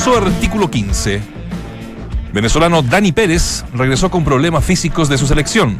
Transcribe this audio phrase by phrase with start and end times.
[0.00, 1.20] Artículo 15.
[2.32, 5.76] Venezolano Dani Pérez regresó con problemas físicos de su selección,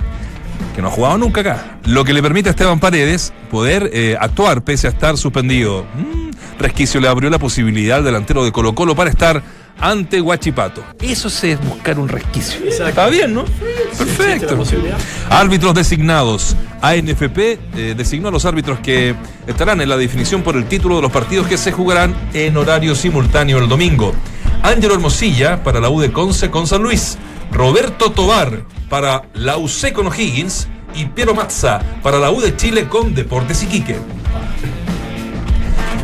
[0.76, 4.18] que no ha jugado nunca acá, lo que le permite a Esteban Paredes poder eh,
[4.20, 5.86] actuar pese a estar suspendido.
[5.94, 9.42] Mm, resquicio le abrió la posibilidad al delantero de Colo Colo para estar
[9.80, 10.84] ante Guachipato.
[11.00, 12.60] Eso es buscar un resquicio.
[12.66, 13.44] Está bien, ¿no?
[13.96, 14.62] Perfecto.
[15.28, 16.56] Árbitros designados.
[16.82, 19.14] ANFP eh, designó a los árbitros que
[19.46, 22.94] estarán en la definición por el título de los partidos que se jugarán en horario
[22.94, 24.14] simultáneo el domingo.
[24.62, 27.18] Ángelo Hermosilla para la U de Conce con San Luis.
[27.50, 30.68] Roberto Tobar para la UC con O'Higgins.
[30.92, 33.96] Y Piero Mazza para la U de Chile con Deportes Iquique.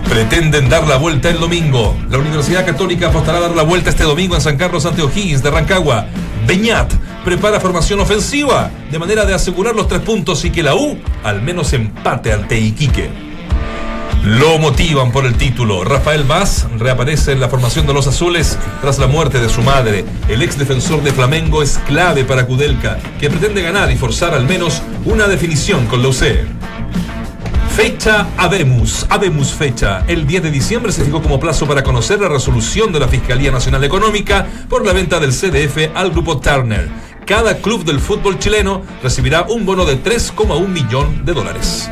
[0.09, 1.96] Pretenden dar la vuelta el domingo.
[2.10, 5.43] La Universidad Católica apostará a dar la vuelta este domingo en San Carlos ante O'Higgins
[5.43, 6.07] de Rancagua.
[6.46, 6.93] Beñat
[7.24, 11.43] prepara formación ofensiva de manera de asegurar los tres puntos y que la U al
[11.43, 13.10] menos empate ante Iquique.
[14.26, 15.85] Lo motivan por el título.
[15.85, 20.04] Rafael Vaz reaparece en la formación de los azules tras la muerte de su madre.
[20.29, 24.46] El ex defensor de Flamengo es clave para Kudelka, que pretende ganar y forzar al
[24.46, 26.23] menos una definición con la UC.
[27.77, 30.02] Fecha Abemus, Abemus fecha.
[30.09, 33.51] El 10 de diciembre se fijó como plazo para conocer la resolución de la Fiscalía
[33.51, 36.88] Nacional Económica por la venta del CDF al grupo Turner.
[37.27, 41.91] Cada club del fútbol chileno recibirá un bono de 3,1 millón de dólares.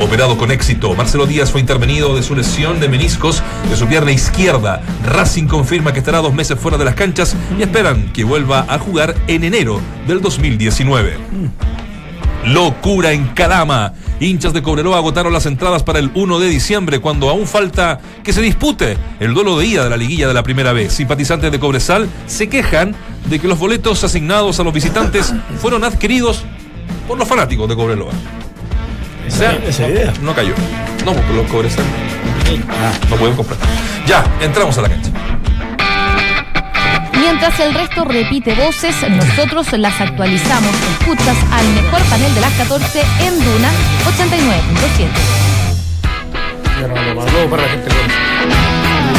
[0.00, 4.10] Operado con éxito, Marcelo Díaz fue intervenido de su lesión de meniscos de su pierna
[4.10, 4.82] izquierda.
[5.06, 8.80] Racing confirma que estará dos meses fuera de las canchas y esperan que vuelva a
[8.80, 11.69] jugar en enero del 2019.
[12.44, 13.92] Locura en Calama.
[14.20, 18.32] Hinchas de Cobreloa agotaron las entradas para el 1 de diciembre cuando aún falta que
[18.32, 20.92] se dispute el duelo de ida de la liguilla de la primera vez.
[20.92, 22.94] Simpatizantes de Cobresal se quejan
[23.26, 26.44] de que los boletos asignados a los visitantes fueron adquiridos
[27.08, 28.12] por los fanáticos de Cobreloa.
[29.26, 30.54] O sea, no, no cayó.
[31.04, 31.84] No, porque los Cobresal
[33.08, 33.58] no pueden comprar.
[34.06, 35.10] Ya, entramos a la cancha.
[37.32, 40.74] Mientras el resto repite voces, nosotros las actualizamos.
[40.98, 43.70] Escuchas al mejor panel de las 14 en Duna
[44.04, 45.08] 89.7.
[46.80, 49.10] Ya no lo mandó para la gente con-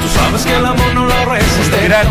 [0.00, 1.84] Tú sabes que el amor no lo resiste.
[1.84, 2.06] Gran.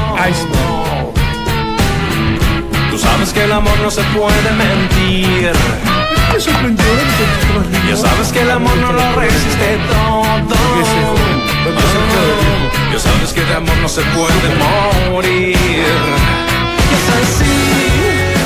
[2.91, 5.51] Tú sabes que el amor no se puede mentir.
[6.39, 10.23] Ya sabes que el amor no lo resiste todo.
[12.93, 14.55] Ya sabes que de amor no se puede
[15.11, 15.57] morir.
[15.57, 15.81] Y
[16.95, 17.59] es así.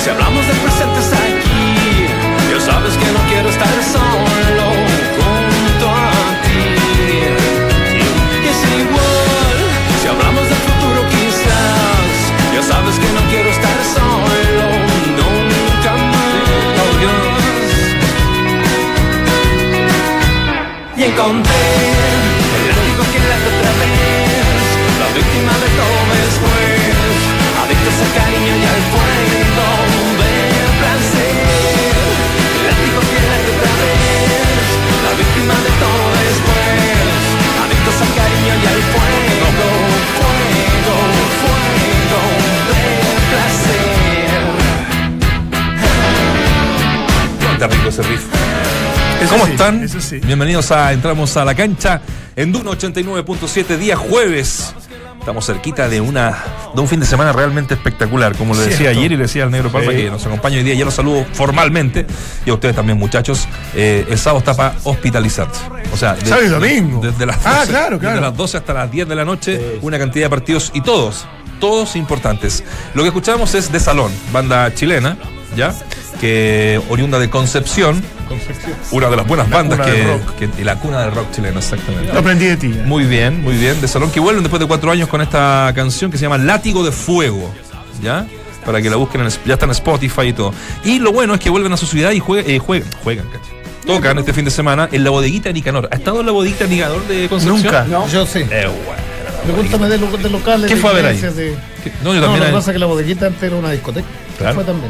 [0.03, 2.07] Si hablamos de presentes aquí,
[2.51, 4.62] ya sabes que no quiero estar solo
[21.13, 21.53] encontré
[22.69, 24.65] el amigo que late otra vez,
[24.99, 26.62] la víctima de todo después,
[49.33, 49.83] ¿Cómo sí, están?
[49.83, 50.19] eso sí.
[50.19, 52.01] Bienvenidos a Entramos a la cancha
[52.35, 54.73] en Duna 89.7, día jueves.
[55.19, 56.37] Estamos cerquita de una
[56.75, 58.99] de un fin de semana realmente espectacular, como le decía Cierto.
[58.99, 59.97] ayer y le decía al Negro Palma Sí.
[59.97, 60.73] que nos acompaña hoy día.
[60.75, 62.05] Ya los saludo formalmente
[62.45, 63.47] y a ustedes también, muchachos.
[63.73, 65.61] Eh, el sábado está para hospitalizarse.
[65.93, 66.99] O sea, de- Sábado y domingo.
[67.01, 68.15] Desde las, Ah, 12, claro, claro.
[68.15, 71.25] desde las 12 hasta las 10 de la noche, una cantidad de partidos y todos,
[71.61, 72.63] todos importantes.
[72.93, 75.17] Lo que escuchamos es de Salón, banda chilena,
[75.55, 75.73] ¿ya?
[76.19, 78.01] Que oriunda de Concepción,
[78.91, 79.79] una de las buenas La bandas
[80.37, 82.13] que, que- la cuna del rock chileno, exactamente.
[82.13, 82.67] Lo aprendí de ti.
[82.67, 82.83] ¿eh?
[82.85, 83.79] Muy bien, muy bien.
[83.81, 86.83] De Salón que vuelven después de cuatro años con esta canción que se llama Látigo
[86.85, 87.53] de Fuego.
[88.01, 88.25] ¿Ya?
[88.65, 90.53] Para que la busquen, en, ya está en Spotify y todo.
[90.85, 93.51] Y lo bueno es que vuelven a su ciudad y jue- eh, juegan, juegan, cacho.
[93.85, 95.89] Tocan este fin de semana en la bodeguita de Nicanor.
[95.91, 97.61] ¿Ha estado en la bodeguita de Nicanor de Concepción?
[97.63, 97.83] Nunca.
[97.83, 98.39] No, yo sí.
[98.49, 99.01] Eh, bueno.
[99.43, 100.69] Pregúntame de, lo- de locales.
[100.69, 101.19] ¿Qué de fue a ver ahí?
[102.01, 102.39] No, yo No, también.
[102.39, 104.07] lo que pasa es que la bodeguita antes era una discoteca.
[104.37, 104.55] Claro.
[104.55, 104.89] Fue también.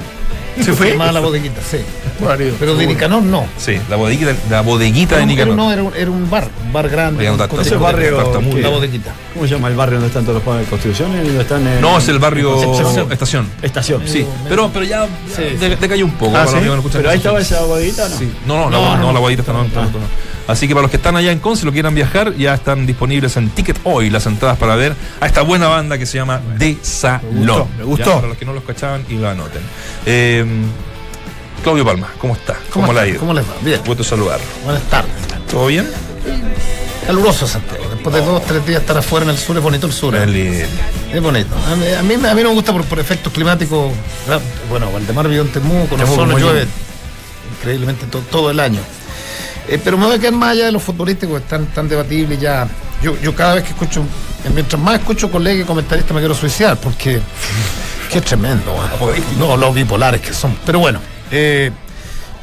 [0.61, 0.91] ¿Se fue?
[0.91, 1.77] Llamaba la bodeguita, sí.
[2.23, 2.55] Marido.
[2.59, 3.45] Pero de Nicanor no.
[3.57, 5.55] Sí, la bodeguita, la bodeguita de un- Nicanor.
[5.55, 7.27] no, era, un, era un bar, un bar grande.
[7.29, 7.59] Oigan, con.
[7.59, 8.17] Ese barrio.
[8.61, 9.13] La bodeguita.
[9.33, 11.11] ¿Cómo se llama el barrio donde están todos los juegos de Constitución?
[11.13, 12.73] ¿Y donde están en- No, es el barrio.
[13.11, 13.49] Estación.
[13.61, 14.01] Estación.
[14.05, 15.43] Sí, pero, pero ya Sí.
[15.79, 16.31] decayó un poco.
[16.31, 16.57] Ah, para los ¿sí?
[16.57, 18.17] amigos que no escuchan Pero ahí estaba esa bodeguita, ¿no?
[18.17, 18.31] Sí.
[18.45, 19.13] No, no, no, No, no, no.
[19.13, 20.32] la bodeguita está no, no, no.
[20.47, 22.85] Así que para los que están allá en Conce y lo quieran viajar, ya están
[22.85, 26.41] disponibles en Ticket Hoy las entradas para ver a esta buena banda que se llama
[26.57, 27.67] De Salón.
[27.77, 28.15] me gustó.
[28.15, 29.61] Para los que no los cachaban y lo anoten.
[30.05, 30.45] Eh,
[31.63, 32.57] Claudio Palma, ¿cómo está?
[32.71, 33.09] ¿Cómo, le ha está?
[33.11, 33.19] ido?
[33.21, 33.53] ¿Cómo les va?
[33.61, 33.79] Bien.
[33.85, 34.45] Gusto saludarlo.
[34.65, 35.11] Buenas tardes.
[35.49, 35.87] ¿Todo bien?
[37.07, 37.83] Caluroso Santiago.
[37.89, 40.13] Después de dos, tres días estar afuera en el sur, es bonito el sur.
[40.15, 40.67] ¿eh?
[41.13, 41.55] Es bonito.
[41.71, 43.91] A mí, a mí, a mí no me gusta por, por efectos climáticos.
[44.27, 44.41] ¿verdad?
[44.69, 46.65] Bueno, Valdemar vivió en Temuco, nosotros muy llueve
[47.59, 48.79] increíblemente to- todo el año.
[49.69, 52.39] Eh, pero me voy a quedar más allá de los futbolísticos que están tan debatibles
[52.39, 52.67] ya.
[53.01, 56.35] Yo, yo cada vez que escucho, eh, mientras más escucho colegas y comentaristas me quiero
[56.35, 57.19] suicidar porque
[58.11, 58.75] qué tremendo.
[59.37, 60.57] No, los bipolares que son.
[60.65, 60.99] Pero bueno,
[61.31, 61.71] eh,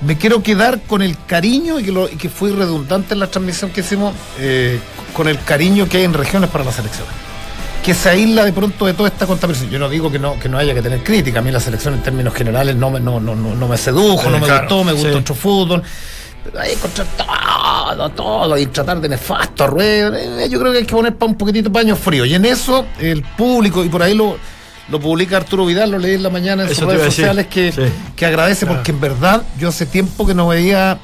[0.02, 3.26] me quiero quedar con el cariño y que, lo- y que fui redundante en la
[3.26, 4.78] transmisión que hicimos, eh,
[5.12, 7.12] con el cariño que hay en regiones para las elecciones
[7.82, 9.70] que se aísla de pronto de toda esta contaminación.
[9.70, 11.38] Yo no digo que no, que no haya que tener crítica.
[11.38, 14.28] A mí la selección en términos generales no me, no, no, no, no me sedujo,
[14.28, 15.14] no me claro, gustó, me gustó sí.
[15.19, 15.82] otro fútbol.
[16.58, 20.14] Hay que encontrar todo, todo y tratar de nefasto a ruedas.
[20.20, 22.25] Eh, Yo creo que hay que poner pa- un poquitito paño frío.
[22.25, 24.37] Y en eso el público, y por ahí lo,
[24.88, 27.70] lo publica Arturo Vidal, lo leí en la mañana en Eso sus redes sociales, que,
[27.72, 27.82] Sí.
[28.16, 30.98] que agradece porque en verdad yo hace tiempo que no veía...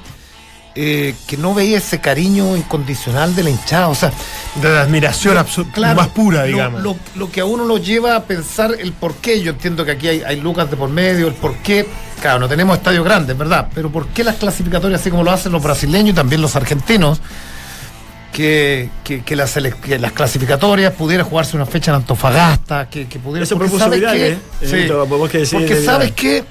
[0.78, 3.88] eh, que no veía ese cariño incondicional de la hinchada.
[3.88, 4.12] O sea,
[4.60, 6.82] De la admiración absu- más pura, digamos.
[6.82, 9.40] Lo, lo que a uno lo lleva a pensar el por qué.
[9.42, 11.86] Yo entiendo que aquí hay, hay lucas de por medio, el por qué.
[12.20, 13.68] Claro, no tenemos estadios grandes, ¿verdad?
[13.74, 17.20] Pero por qué las clasificatorias, así como lo hacen los brasileños y también los argentinos,
[18.32, 23.06] que, que, que las, ele- que las clasificatorias pudiera jugarse una fecha en Antofagasta, que,
[23.06, 23.44] que pudiera...
[23.44, 24.00] Eso porque propuso ¿sabes?
[24.32, 24.38] ¿eh?
[24.60, 24.66] Sí.
[25.50, 26.44] Que porque sabes que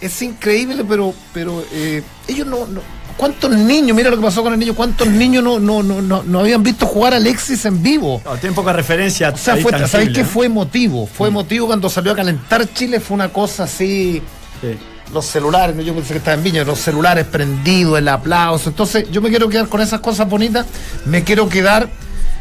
[0.00, 2.80] es increíble, pero, pero eh, ellos no, no-
[3.16, 6.22] ¿Cuántos niños, mira lo que pasó con el niño, cuántos niños no, no, no, no,
[6.22, 8.22] no habían visto jugar a Alexis en vivo?
[8.24, 9.28] No, tiene poca referencia.
[9.28, 10.28] O sea, fue, tangible, ¿sabéis qué ¿no?
[10.28, 11.06] fue emotivo?
[11.06, 14.22] Fue emotivo cuando salió a calentar Chile, fue una cosa así,
[14.62, 14.68] Sí.
[15.12, 15.82] los celulares, ¿no?
[15.82, 18.70] yo pensé que estaba en Viña, los celulares prendidos, el aplauso.
[18.70, 20.64] Entonces, yo me quiero quedar con esas cosas bonitas,
[21.04, 21.90] me quiero quedar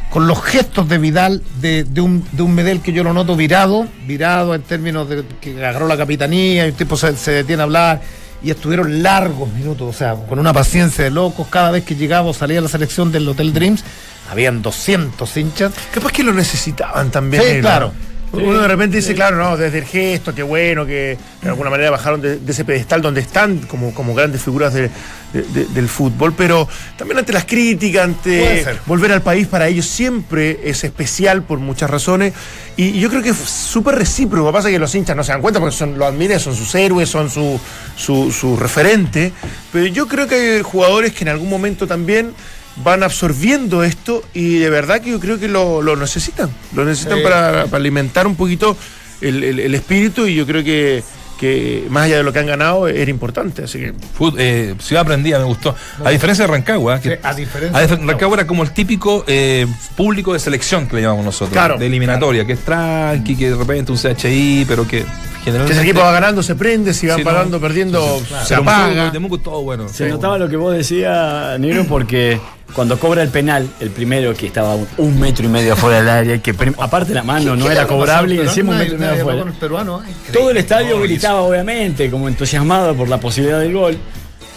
[0.10, 3.36] con los gestos de Vidal, de, de un, de un Medel que yo lo noto
[3.36, 7.62] virado, virado en términos de que agarró la capitanía y un tipo se, se detiene
[7.62, 8.02] a hablar.
[8.42, 11.48] Y estuvieron largos minutos, o sea, con una paciencia de locos.
[11.50, 13.84] Cada vez que llegaba o salía la selección del Hotel Dreams,
[14.32, 15.74] habían 200 hinchas.
[15.94, 17.44] Capaz que lo necesitaban también.
[17.44, 17.92] Sí, ¿no?
[18.32, 21.90] Uno de repente dice, claro, no, desde el gesto, qué bueno, que de alguna manera
[21.90, 24.92] bajaron de, de ese pedestal donde están como, como grandes figuras de-
[25.34, 28.42] de- de- del fútbol, pero también ante las críticas, ante
[28.86, 32.34] volver al país para ellos siempre es especial por muchas razones.
[32.78, 34.46] Y, y yo creo que es súper recíproco.
[34.46, 36.40] Lo que pasa es que los hinchas no se dan cuenta porque son, lo admiran,
[36.40, 37.60] son sus héroes, son su,
[37.96, 39.34] su, su referente.
[39.74, 42.34] Pero yo creo que hay jugadores que en algún momento también
[42.78, 46.50] van absorbiendo esto y de verdad que yo creo que lo, lo necesitan.
[46.76, 47.24] Lo necesitan Sí.
[47.24, 48.78] para, para alimentar un poquito
[49.22, 51.04] el, el- el espíritu y yo creo que,
[51.38, 53.64] que más allá de lo que han ganado era importante.
[53.64, 55.76] Así que Fut- eh, ciudad aprendida, me gustó.
[56.06, 58.12] A diferencia de Rancagua, que Sí, a diferencia a de dif- Rancagua.
[58.14, 59.68] Rancagua era como el típico eh,
[59.98, 63.56] público de selección que le llamamos nosotros, Claro, de eliminatoria, que es tranqui, que de
[63.58, 65.04] repente un CHI, pero que
[65.40, 65.74] que generalmente.
[65.74, 67.30] ese equipo va ganando, se prende, si van Sí, no.
[67.32, 69.08] parando, perdiendo, se apaga.
[69.08, 69.90] Temuco- Temuco todo bueno.
[69.90, 70.12] Se Sí.
[70.12, 72.40] notaba lo que vos decías, Negro, porque
[72.74, 76.38] cuando cobra el penal, el primero que estaba un, metro y medio fuera del área,
[76.42, 79.44] que aparte la mano no ¿Qué era cobrable y encima un metro y medio afuera.
[79.44, 80.32] el.
[80.32, 83.98] Todo el estadio No, gritaba, obviamente, como entusiasmado por la posibilidad del gol,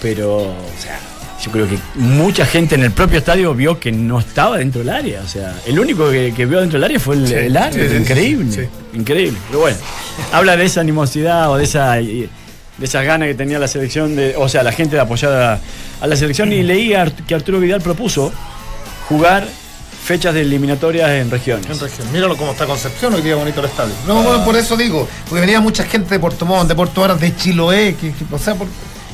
[0.01, 0.99] pero, o sea,
[1.45, 4.91] yo creo que mucha gente en el propio estadio vio que no estaba dentro del
[4.91, 5.21] área.
[5.25, 7.83] O sea, el único que, que vio dentro del área fue el, Sí, el árbitro.
[7.85, 8.53] sí, sí, increíble.
[8.53, 8.97] sí.
[8.99, 9.39] Increíble.
[9.49, 9.77] Pero bueno,
[10.33, 12.29] habla de esa animosidad o de esa de
[12.87, 15.61] esas ganas que tenía la selección, de, o sea, la gente de apoyar a,
[16.01, 16.53] a la selección.
[16.53, 16.93] Y leí
[17.27, 18.33] que Arturo Vidal propuso
[19.09, 19.47] jugar
[20.05, 21.67] fechas de eliminatorias en regiones.
[21.71, 22.11] En región.
[22.13, 23.93] Míralo cómo está Concepción, hoy día bonito el estadio.
[24.07, 27.21] No, bueno, por eso digo, porque venía mucha gente de Puerto Montt, de Puerto Varas,
[27.21, 28.67] de Chiloé, que, que- o sea, por,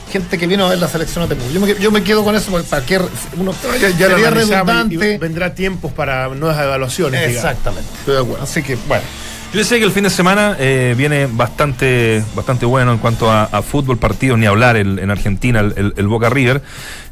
[0.09, 1.53] gente que vino a ver la selección de Temuco.
[1.53, 2.99] Yo me, yo me quedo con eso, porque para que
[3.37, 5.19] uno Ya, ya sería y- redundante.
[5.19, 7.21] vendrá tiempos para nuevas evaluaciones.
[7.29, 7.37] digamos.
[7.51, 7.89] Exactamente.
[8.01, 8.43] Estoy de acuerdo.
[8.45, 9.05] Así que, bueno.
[9.53, 13.45] Yo decía que el fin de semana eh, viene bastante, bastante bueno en cuanto a,
[13.45, 16.61] a fútbol, partidos, ni hablar el- en Argentina, el, el- el Boca River.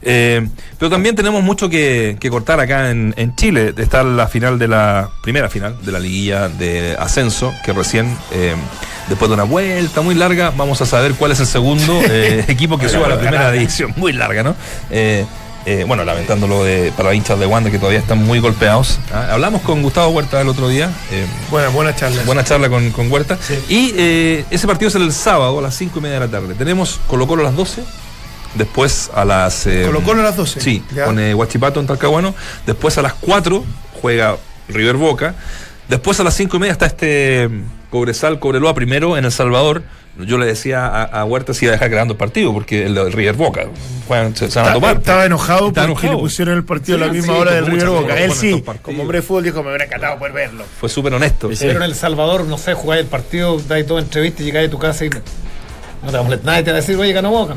[0.03, 0.47] Eh,
[0.79, 3.73] pero también tenemos mucho que, que cortar acá en, en Chile.
[3.79, 8.55] Está la final de la, primera final de la liguilla de ascenso, que recién, eh,
[9.09, 12.01] después de una vuelta muy larga, vamos a saber cuál es el segundo
[12.49, 13.95] equipo que suba a la primera división.
[13.97, 14.55] Muy larga, ¿no?
[15.69, 19.01] Eh, bueno, lamentándolo de, para hinchas de Wanda que todavía están muy golpeados.
[19.13, 20.93] Ah, Hablamos con Gustavo Huerta el otro día.
[21.11, 22.23] eh, Buena, buena charla.
[22.23, 23.37] Buena charla con, con Huerta.
[23.41, 23.55] Sí.
[23.69, 26.55] Y eh, ese partido es el sábado a las 5 y media de la tarde.
[26.55, 27.83] Tenemos Colo Colo a las 12.
[28.55, 29.67] Después a las.
[29.67, 30.61] eh, Colo Colo a las 12.
[30.61, 31.05] Sí, Ya.
[31.05, 32.33] con Huachipato en Talcahuano.
[32.65, 33.65] Después a las 4
[34.01, 34.37] juega
[34.69, 35.35] River Boca.
[35.89, 39.83] Después a las cinco y media está este mm, Cobresal, Cobreloa primero en El Salvador.
[40.19, 42.95] Yo le decía a, a Huerta si iba a dejar grabando el partido porque el
[42.95, 43.67] de River Boca
[44.09, 44.97] juegan- se, se van a tomar.
[44.97, 46.13] Estaba enojado Estaba porque enojado.
[46.15, 48.19] le pusieron el partido a la Sí, misma sí, hora del River Boca.
[48.19, 50.65] Él sí, como hombre de fútbol, dijo: Me hubiera encantado poder verlo.
[50.81, 51.51] Fue súper honesto.
[51.59, 54.71] Pero en El Salvador, no sé, jugáis el partido, dais toda entrevista y llegáis a
[54.71, 55.21] tu casa y no
[56.07, 56.47] te va a molestar.
[56.47, 57.55] Nadie te va a decir, oye, ganó Boca.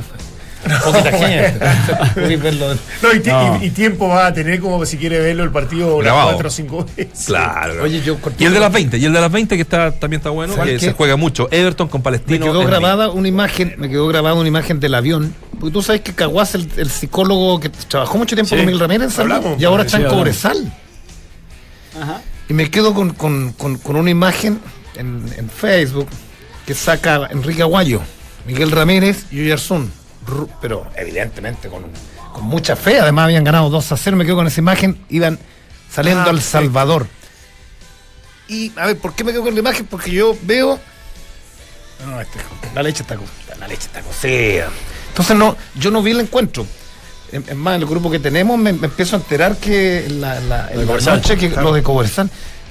[0.84, 1.60] Poquita gente.
[3.02, 3.60] No, y, No.
[3.62, 6.30] y- y tiempo va a tener como si quiere verlo el partido unas Grabado.
[6.32, 7.26] cuatro o cinco veces.
[7.26, 7.84] Claro.
[7.84, 10.20] Oye, yo y el de las 20, y el de las 20 que está también
[10.20, 11.48] está bueno, ¿Cuál que se juega mucho.
[11.52, 12.46] Everton con Me Palestino.
[12.46, 15.34] quedó en grabada una imagen, me quedó grabada una imagen del avión.
[15.60, 18.56] Porque tú sabes que Caguas, el, el psicólogo que trabajó mucho tiempo Sí.
[18.58, 19.14] con Miguel Ramírez,
[19.58, 20.06] y ahora está en.
[20.08, 20.74] Cobresal.
[22.02, 22.22] Ajá.
[22.50, 24.60] Y me quedo con, con- con- con una imagen
[24.96, 26.08] en, en Facebook
[26.66, 28.02] que saca Enrique Aguayo,
[28.46, 29.92] Miguel Ramírez y Oyarzún.
[30.62, 31.86] Pero evidentemente con,
[32.34, 35.40] con mucha fe, además habían ganado 2 a 0, me quedo con esa imagen, iban
[35.92, 36.42] saliendo Ah, al.
[36.42, 37.08] Salvador.
[38.48, 39.86] Y a ver, ¿por qué me quedo con la imagen?
[39.86, 40.80] Porque yo veo.
[42.06, 42.40] No, este-
[42.74, 43.16] la leche está
[43.60, 44.70] la leche está cocida.
[45.10, 46.66] Entonces no, yo no vi el encuentro.
[47.32, 50.88] Es más, el grupo que tenemos me, me empiezo a enterar que la, la, en
[50.88, 52.30] la noche que lo de Cobresal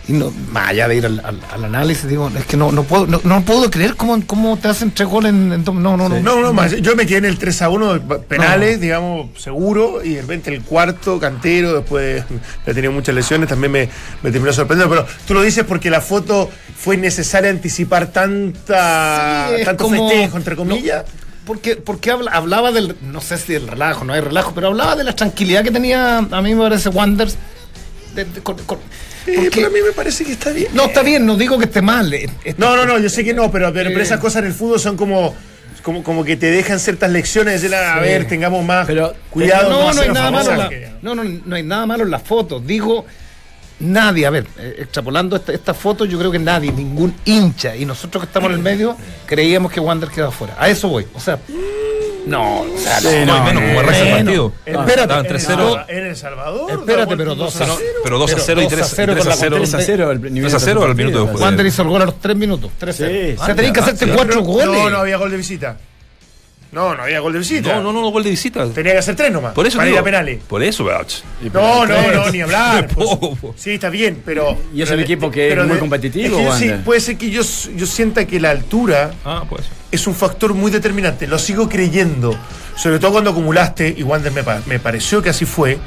[0.08, 2.82] y no, más allá de ir al, al- al análisis, digo, es que no, no
[2.82, 5.96] puedo, no, no puedo creer cómo, cómo te hacen tres goles en, en no, no,
[5.96, 6.72] no, No, no, más.
[6.80, 10.54] Yo me quedé en el 3 a 1 de penales, digamos, seguro, y de repente
[10.54, 12.24] el cuarto, cantero, después
[12.66, 13.88] he tenido muchas lesiones, también me,
[14.22, 14.94] me terminó sorprendiendo.
[14.94, 20.36] Pero tú lo dices porque la foto fue necesaria anticipar tanta, Sí, tanto como- festejo,
[20.36, 21.04] entre comillas.
[21.46, 24.96] Porque, porque habla- hablaba del, no sé si del relajo, no hay relajo, pero hablaba
[24.96, 27.36] de la tranquilidad que tenía, a mí me parece Wanders.
[28.14, 28.78] de- de- con- con-
[29.28, 30.68] Eh, porque- pero a mí me parece que está bien.
[30.75, 32.12] no, está bien, no digo que esté mal.
[32.12, 34.04] eh, No, no, no, yo sé que no, pero, pero, pero Eh.
[34.04, 35.35] esas cosas en el fútbol son como,
[35.82, 38.00] como, como que te dejan ciertas lecciones de decir, a Sí.
[38.00, 39.70] ver, tengamos más Pero- cuidado.
[39.70, 40.52] no, no, hay nada malo.
[40.52, 40.70] en la-
[41.02, 42.66] no, no, no hay nada malo en las fotos.
[42.66, 43.06] Digo,
[43.80, 47.85] nadie, a ver, eh, extrapolando esta, esta foto, yo creo que nadie, ningún hincha, y
[47.85, 50.56] nosotros que estamos en el medio, creíamos que Wander quedaba fuera.
[50.58, 51.06] A eso voy.
[51.14, 51.38] O sea,
[52.28, 54.52] no, o sea, Sí, No, no, menos como no, partido.
[54.66, 55.40] Espérate, En El 3-0.
[55.40, 56.70] Salvador- En El Salvador.
[56.70, 57.90] Espérate, pero vuelta 2 a dos 0.
[58.04, 59.56] Pero 2 a Pero 0 y 2 a 3 0 3 con a la 0.
[59.56, 61.40] 3 a 0 el nivel 3 a 0 al minuto de juego.
[61.44, 62.70] Wander hizo el gol a los 3 minutos.
[62.78, 63.52] 3 Sí, O sea, sí.
[63.54, 64.11] tenéis que Ah, hacerte sí.
[64.14, 64.66] 4 goles.
[64.66, 65.76] No, no había gol de visita.
[66.70, 67.75] No, no había gol de visita.
[67.76, 68.66] No, no, no, no, gol de visita.
[68.68, 69.54] Tenía que hacer tres nomás.
[69.54, 70.40] Por eso para digo, ir a penales.
[70.46, 70.84] Por eso,
[71.52, 72.14] No, no, tres.
[72.14, 72.88] no, ni hablar.
[72.94, 73.08] Pues.
[73.08, 73.54] poco, po.
[73.56, 74.56] Sí, está bien, pero.
[74.75, 77.16] Y es un equipo que es muy de- competitivo, es que yo sí, puede ser
[77.16, 77.42] que yo,
[77.76, 79.64] yo sienta que la altura Ah, pues.
[79.90, 81.26] es un factor muy determinante.
[81.26, 82.37] Lo sigo creyendo.
[82.76, 85.78] Sobre todo cuando acumulaste, y Wander me, me pareció que así fue,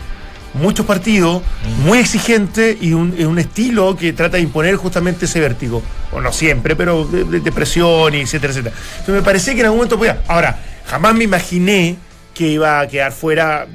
[0.53, 1.41] muchos partidos,
[1.85, 5.81] muy exigente y un, un estilo que trata de imponer justamente ese vértigo.
[6.11, 8.75] O no siempre, pero de, de- de presión, y etcétera, etcétera.
[8.99, 10.21] Entonces me parecía que en algún momento podía.
[10.27, 11.95] Ahora, jamás me imaginé
[12.33, 13.67] que iba a quedar fuera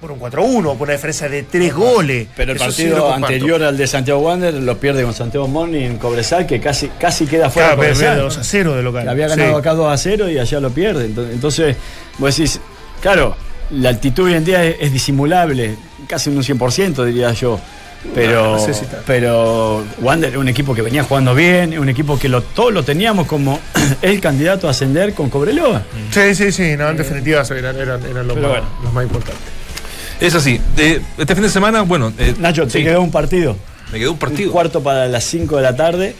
[0.00, 2.26] por un 4-1, por una diferencia de tres goles.
[2.36, 5.98] Pero el Eso partido anterior al de Santiago Wander lo pierde con Santiago Morning en
[5.98, 8.18] Cobresal, que casi, casi queda fuera Claro, de Cobresal.
[8.18, 9.04] 2 a 0 de local.
[9.04, 9.58] Que había ganado Sí.
[9.58, 11.04] acá 2 a 0 y allá lo pierde.
[11.06, 11.76] Entonces, entonces,
[12.18, 12.60] vos decís,
[13.00, 13.36] claro,
[13.70, 15.76] la altitud hoy en día es, es disimulable,
[16.08, 17.60] casi un 100% diría yo.
[18.14, 18.66] Pero, No,
[19.06, 23.26] pero Wander un equipo que venía jugando bien, un equipo que lo, todos lo teníamos
[23.26, 23.60] como
[24.02, 25.82] el candidato a ascender con Cobreloa.
[26.10, 28.66] Sí, sí, sí, no, en definitiva eran, eran, eran los, más, bueno.
[28.82, 29.40] los más importantes.
[30.20, 30.60] Es así.
[30.76, 32.12] De- este fin de semana, bueno.
[32.18, 33.56] eh, Nacho, te sí, quedó un partido.
[33.92, 34.52] Me quedó un Un partido.
[34.52, 36.14] cuarto para las 5 de la tarde,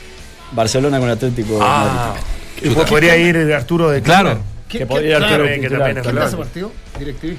[0.52, 2.22] Barcelona con Atlético de Ah, Madrid.
[2.62, 2.86] Y chuta.
[2.86, 4.38] podría ir Arturo de Claro.
[4.68, 5.78] ¿Qué- Que podría claro, Arturo eh, que titular.
[5.80, 6.30] también es ¿Quién verdad.
[6.30, 6.72] da ese partido?
[6.98, 7.36] DirecTV.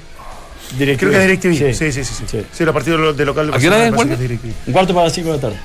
[0.78, 1.00] DirecTV.
[1.00, 1.74] Creo que es DirecTV.
[1.74, 1.74] Sí.
[1.74, 2.26] Sí, sí, sí.
[2.28, 2.66] sí, sí.
[2.66, 3.94] Los partidos de local de ¿A qué hora es.
[3.94, 5.58] Un cuarto para las 5 de la tarde.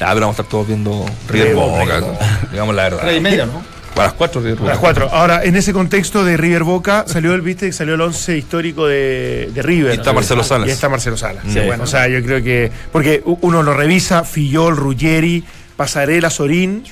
[0.00, 2.00] Ah, pero vamos a estar todos viendo River Boca,
[2.50, 3.00] Digamos la verdad.
[3.02, 3.62] Tres y media, ¿no?
[3.94, 4.72] A las 4 River A Boca.
[4.72, 5.08] las 4.
[5.12, 9.50] Ahora, en ese contexto de River Boca, salió el, viste, salió el 11 histórico de,
[9.54, 9.94] de River.
[9.94, 10.68] Y está Marcelo Salas.
[10.68, 11.44] Y está Marcelo Salas.
[11.48, 11.60] Sí.
[11.60, 12.72] Bueno, o sea, yo creo que.
[12.90, 15.44] Porque uno lo revisa: Fillol, Ruggeri,
[15.76, 16.82] Pasarela, Sorín,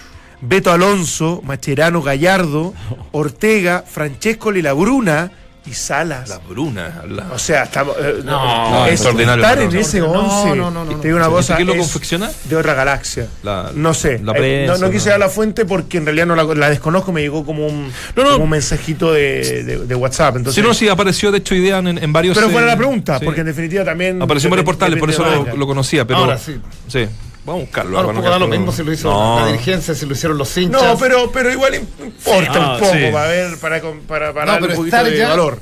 [0.42, 2.73] Beto Alonso, Macherano, Gallardo,
[3.12, 5.33] Ortega, Francesco La Bruna
[5.64, 6.28] y Salas.
[6.28, 7.02] La Bruna.
[7.09, 7.95] la- O sea, estamos.
[8.00, 9.81] eh, No, es extraordinario, Estar no, en no.
[9.81, 10.57] ese No, 11.
[10.57, 11.33] no, no, no, Te digo una no.
[11.33, 11.54] cosa.
[11.57, 12.31] ¿Quién lo es confecciona?
[12.45, 13.28] De otra galaxia.
[13.42, 14.19] La- no sé.
[14.19, 15.11] la Eh, prensa, no, no quise no.
[15.12, 17.12] dar la fuente porque en realidad no la, la desconozco.
[17.12, 18.33] Me llegó como un, No, no.
[18.33, 20.37] como un mensajito de, de- de WhatsApp.
[20.37, 22.35] Entonces, Si no, sí apareció de hecho idea en, en varios.
[22.35, 23.25] pero eh, fuera la pregunta, sí.
[23.25, 24.21] porque en definitiva también.
[24.21, 26.04] Apareció en varios portales, por eso lo, lo conocía.
[26.04, 26.61] Pero, Ahora sí.
[26.88, 27.07] Sí.
[27.44, 27.96] Vamos a buscarlo.
[27.96, 29.40] Ahora un para poco da lo mismo si lo hizo No.
[29.40, 30.80] la dirigencia, si lo hicieron los hinchas.
[30.82, 32.99] No, pero, pero igual importa Sí, un ah, poco sí.
[33.12, 35.58] para ver, para, con- para, para No, pero un poquito de ya- valor.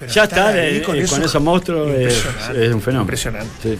[0.00, 2.66] Pero Ya está, eh, con, eso- esos monstruos es, Impresionante.
[2.66, 3.02] es un fenómeno.
[3.02, 3.50] Impresionante.
[3.62, 3.78] Sí.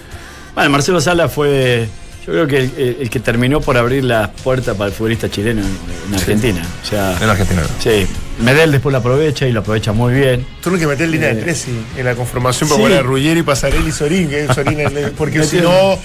[0.55, 1.89] Bueno, Marcelo Sala fue,
[2.27, 5.61] yo creo que el, el- que terminó por abrir las puertas para el futbolista chileno
[5.63, 5.77] en,
[6.09, 6.63] en Argentina.
[6.83, 7.63] O sea, En Argentina.
[7.81, 8.07] sí,
[8.39, 10.47] Medel después lo aprovecha y lo aprovecha muy bien.
[10.63, 12.83] Tuve que meter línea de Eh, tres y- en la conformación para sí.
[12.85, 14.79] poner a Ruggeri, Pasarelli y Sorín, que es Sorín
[15.19, 15.99] porque si no,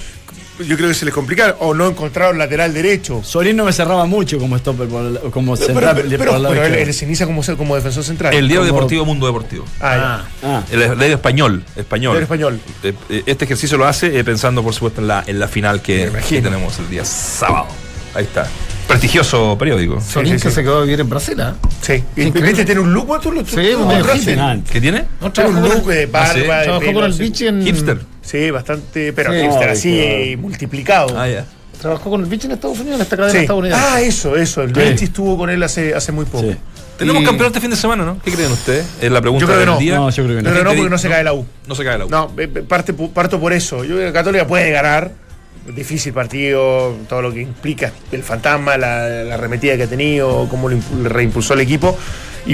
[0.58, 1.56] yo creo que se les complicaron.
[1.60, 3.22] O no encontraron lateral derecho.
[3.24, 5.94] Solín no me cerraba mucho como stopper, por el- como Pero, central.
[5.96, 8.34] pero- por pero- el lado pero él, él se inicia como, como defensor central.
[8.34, 9.64] El diario Como- deportivo Mundo Deportivo.
[9.80, 11.64] Ah, Ah, El diario español.
[11.76, 12.12] Español.
[12.12, 12.60] Diario español.
[12.82, 15.80] Eh, eh, Este ejercicio lo hace eh, pensando, por supuesto, en la, en la final
[15.82, 17.66] que, que tenemos el día sábado.
[18.14, 18.46] Ahí está.
[18.86, 20.00] Prestigioso periódico.
[20.00, 20.54] Solín sí, que sí.
[20.56, 21.54] se quedó a vivir en Brasil, ¿ah?
[21.80, 21.94] sí.
[22.16, 22.48] ¿Y increíble.
[22.50, 23.20] viste tiene un look?
[23.20, 24.70] ¿Tú lo Sí, impresionante.
[24.70, 25.04] ¿Qué tiene?
[25.20, 26.40] No, Tiene un trabajó look con, de barba, Ah, sí.
[26.40, 27.12] de trabajó con el.
[27.14, 27.64] Vichy en.
[27.64, 27.98] Hipster.
[28.22, 29.12] Sí, bastante.
[29.12, 29.40] Pero Sí.
[29.40, 30.08] hipster así, claro.
[30.10, 31.18] eh, multiplicado.
[31.18, 31.44] Ah, ya.
[31.80, 33.38] Trabajó con el Vichy en Estados Unidos, en esta cadena Sí.
[33.40, 33.84] estadounidense.
[33.88, 34.62] Ah, eso, eso.
[34.62, 34.80] El Sí.
[34.80, 36.44] Benchi estuvo con él hace, hace muy poco.
[36.50, 36.56] Sí.
[36.98, 38.18] Tenemos Y- campeón este fin de semana, ¿no?
[38.22, 38.86] ¿Qué creen ustedes?
[39.00, 39.78] Es la pregunta Yo creo que del no.
[39.80, 39.94] día.
[39.96, 40.50] No, yo creo que no.
[40.50, 41.44] Pero no, porque no se cae la U.
[41.66, 42.10] No se cae la U.
[42.10, 43.82] No, eh, eh, parte, parto por eso.
[43.82, 45.10] Yo creo que Católica puede ganar.
[45.66, 50.68] Difícil partido, todo lo que implica el fantasma, la, la arremetida que ha tenido, cómo
[50.68, 51.96] lo reimpulsó el equipo.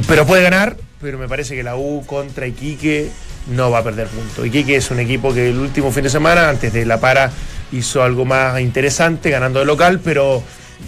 [0.07, 3.09] Pero puede ganar, pero me parece que la U contra Iquique
[3.51, 4.47] no va a perder puntos.
[4.47, 7.31] Iquique es un equipo que el último fin de semana, antes de la para,
[7.73, 10.43] hizo algo más interesante, ganando de local, pero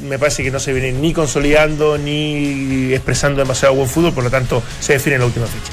[0.09, 4.31] me parece que no se viene ni consolidando ni expresando demasiado buen fútbol, por lo
[4.31, 5.73] tanto se define en la última fecha.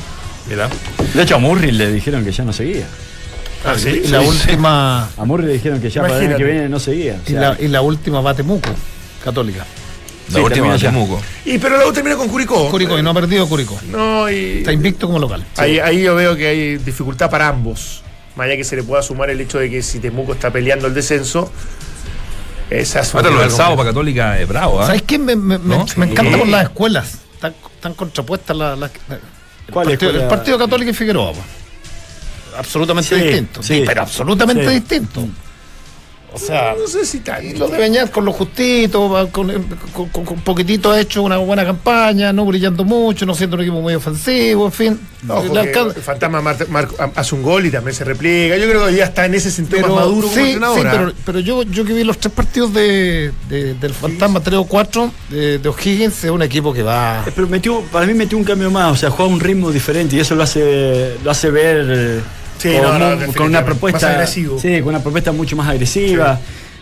[0.50, 0.70] Mira.
[1.14, 2.88] De hecho, a Murray le dijeron que ya no seguía.
[3.66, 4.02] Ah, ¿sí?
[4.06, 5.10] y la última.
[5.18, 6.54] A Murray le dijeron que ya para el año que Imagínate.
[6.54, 7.14] viene no seguía.
[7.16, 8.70] O Y sea, la, y la última va a Temuco,
[9.24, 9.66] Católica.
[10.30, 10.80] La Sí, última de.
[10.80, 11.22] Temuco.
[11.46, 12.70] Y pero la U termina con Curicó.
[12.70, 13.80] Curicó, y no ha perdido Curicó.
[13.90, 14.60] No, y.
[14.60, 15.44] Está invicto como local.
[15.58, 18.04] Ahí, ahí yo veo que hay dificultad para ambos.
[18.36, 20.86] Más allá que se le pueda sumar el hecho de que si Temuco está peleando
[20.88, 21.52] el descenso,
[22.70, 24.88] esa es Ahora lo del sábado para Católica es bravo, ¿ah?
[24.88, 25.18] ¿Sabes qué?
[25.18, 25.86] Me, me- me- ¿No?
[25.96, 26.40] me encanta Sí.
[26.40, 27.18] con las escuelas.
[27.34, 28.78] Están, están contrapuestas las.
[28.78, 29.20] las- el,
[29.74, 30.24] ¿Cuál partido, escuela?
[30.24, 31.32] el partido Católico y Figueroa.
[31.32, 31.46] pues.
[32.58, 33.64] Absolutamente Sí, distinto.
[33.64, 33.84] sí.
[33.86, 34.74] pero absolutamente Sí.
[34.76, 35.28] distinto.
[36.34, 36.76] O sea.
[36.78, 37.22] No sé si
[37.58, 39.48] lo de Beñat con lo justito, va con,
[39.94, 43.62] con, con- con poquitito ha hecho una buena campaña, no brillando mucho, no siendo un
[43.64, 45.00] equipo muy ofensivo, en fin.
[45.28, 48.58] Alcan- el fantasma Mar- Mar- hace un gol y también se repliega.
[48.58, 50.78] Yo creo que ya está en ese sentido pero, más maduro como sí, entrenador.
[50.78, 54.60] sí, pero, pero yo, yo que vi los tres partidos de, de- del Fantasma, tres
[54.60, 57.24] o cuatro, de, de O'Higgins, es un equipo que va.
[57.26, 59.72] Eh, Pero metió, para mí metió un cambio más, o sea, juega a un ritmo
[59.72, 62.20] diferente y eso lo hace, lo hace ver eh,
[62.58, 64.00] Sí, con, no, no, un- con definitivamente, una propuesta.
[64.60, 66.40] Sí, con una propuesta mucho más agresiva.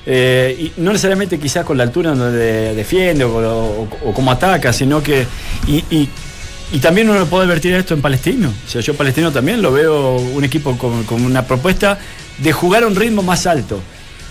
[0.07, 4.71] eh, y no necesariamente quizás con la altura donde defiende o, o- o cómo ataca,
[4.71, 5.25] sino que.
[5.67, 6.09] Y, y-
[6.73, 8.51] y también uno puede vertir esto en Palestino.
[8.65, 11.97] O sea, yo Palestino también lo veo un equipo con, con una propuesta
[12.37, 13.79] de jugar a un ritmo más alto.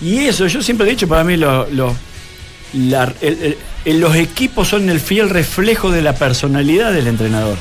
[0.00, 1.94] Y eso, yo siempre he dicho, para mí lo- lo-
[2.74, 7.56] la- el- el- el- los equipos son el fiel reflejo de la personalidad del entrenador.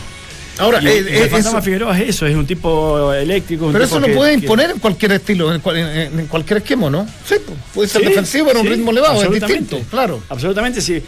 [0.59, 3.65] Ahora, Y, eh, y eh, el Fantasma eso- Figueroa es eso, es un tipo eléctrico.
[3.65, 6.19] un pero tipo eso lo que- puede que- imponer en cualquier estilo, en, cual- en-
[6.19, 7.05] en cualquier esquema, ¿no?
[7.27, 10.21] Sí, pues, puede ser Sí, defensivo, pero a un sí, ritmo elevado, es distinto, claro.
[10.29, 11.01] Absolutamente, sí.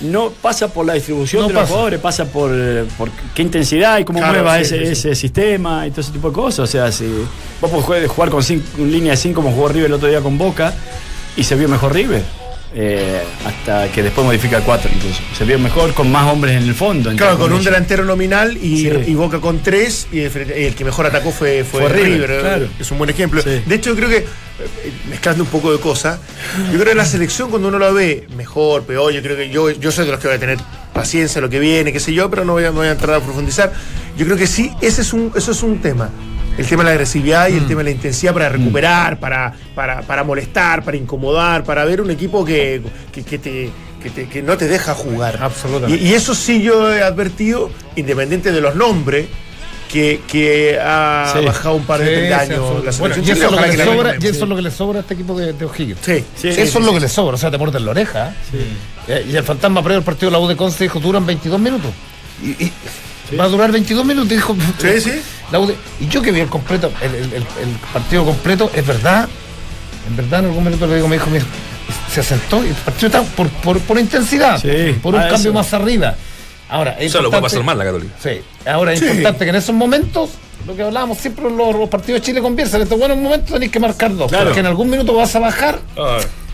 [0.00, 1.70] No pasa por la distribución No de los pasa.
[1.72, 5.90] jugadores, pasa por, eh, por qué intensidad y cómo Claro, mueva sí, ese, sistema y
[5.92, 6.58] todo ese tipo de cosas.
[6.60, 7.04] O sea, si
[7.60, 10.36] vos podés jugar, con cinco, línea de 5 como jugó River el otro día con
[10.38, 10.74] Boca
[11.36, 12.24] y se vio mejor River.
[12.74, 15.20] Eh, hasta que después modifica el 4 incluso.
[15.36, 17.10] Se vio mejor con más hombres en el fondo.
[17.16, 18.90] Claro, con un delantero nominal y, Sí.
[19.08, 22.40] y Boca con tres, y, el que mejor atacó fue, fue, Fue River, River.
[22.40, 22.68] claro.
[22.80, 23.42] Es un buen ejemplo.
[23.42, 23.62] Sí.
[23.66, 24.26] De hecho, yo creo que, eh,
[25.10, 26.18] mezclando un poco de cosas,
[26.72, 29.70] yo creo que la selección cuando uno la ve mejor, peor, yo creo que yo,
[29.70, 30.58] yo soy de los que voy a tener
[30.94, 33.16] paciencia, lo que viene, qué sé yo, pero no voy a, no voy a entrar
[33.16, 33.72] a profundizar.
[34.16, 36.10] Yo creo que sí, ese es un, eso es un tema.
[36.58, 37.54] El tema de la agresividad Mm.
[37.54, 41.84] y el tema de la intensidad para recuperar, para, para, para molestar, para incomodar, para
[41.84, 43.70] ver un equipo que, que, que te,
[44.02, 45.38] que, te- que no te deja jugar.
[45.40, 46.02] Absolutamente.
[46.04, 49.26] Y, y eso sí yo he advertido, independiente de los nombres,
[49.90, 51.44] que, que ha Sí.
[51.44, 52.90] bajado un par de Sí, absolutamente.
[52.90, 54.70] la Bueno, y eso, es lo que que sobra, y eso es lo que le
[54.70, 55.98] sobra a este equipo de, de O'Higgins.
[56.02, 56.24] Sí.
[56.48, 58.34] Eso es lo que le sobra, o sea, te muerden la oreja.
[59.08, 59.26] ¿eh?
[59.30, 61.90] Y el fantasma previo al partido de la U de Conce dijo, duran 22 minutos.
[62.42, 62.72] Y, y
[63.38, 64.56] va a durar 22 minutos, dijo.
[64.78, 65.12] Sí, sí.
[65.50, 68.86] La de- y yo que vi el completo, el, el- el- el partido completo, es
[68.86, 69.28] verdad,
[70.08, 71.44] en verdad en algún momento le digo, me dijo, mira,
[72.10, 74.96] se asentó y el partido está por, por, por intensidad, Sí.
[75.02, 75.52] por un Ah, cambio eso.
[75.52, 76.14] más arriba.
[76.68, 78.14] Ahora, es Eso lo puede pasar mal la Católica.
[78.22, 79.06] Sí, ahora es Sí.
[79.06, 80.30] importante que en esos momentos,
[80.66, 83.70] lo que hablábamos siempre los, los partidos de Chile convierten, en estos buenos momentos tenéis
[83.70, 84.46] que marcar dos, Claro.
[84.46, 85.80] porque en algún minuto vas a bajar.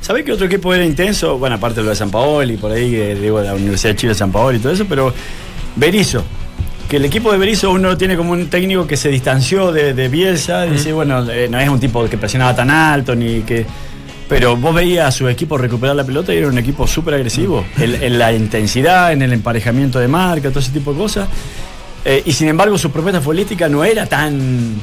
[0.01, 1.39] ¿Sabés qué otro equipo era intenso?
[1.39, 3.97] Bueno, aparte de lo de San Paolo y por ahí, que digo, la Universidad de
[3.97, 5.13] Chile, San Paolo y todo eso, pero
[5.77, 6.25] Berizzo.
[6.89, 9.93] Que el equipo de Berizzo uno lo tiene como un técnico que se distanció de,
[9.93, 13.41] de Bielsa, y dice, bueno, eh, no es un tipo que presionaba tan alto ni
[13.43, 13.67] que.
[14.27, 17.65] Pero vos veías a su equipo recuperar la pelota y era un equipo súper agresivo.
[17.79, 21.29] En, en la intensidad, en el emparejamiento de marca, todo ese tipo de cosas.
[22.05, 24.75] Eh, y sin embargo, su propuesta futbolística no era tan,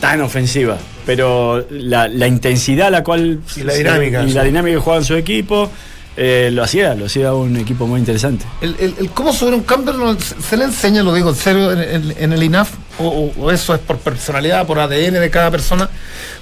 [0.00, 0.78] tan ofensiva.
[1.04, 3.40] Pero la, la intensidad a la cual.
[3.56, 4.34] Y la dinámica, Y sí.
[4.34, 5.70] la dinámica que jugaba en su equipo.
[6.16, 8.44] Eh, lo hacía, lo hacía un equipo muy interesante.
[8.60, 11.72] El, el- el cómo sobre un cambio no- se le enseña, lo digo en serio,
[11.72, 15.30] en, en- en el INAF, o, o- o eso es por personalidad, por ADN de
[15.30, 15.88] cada persona.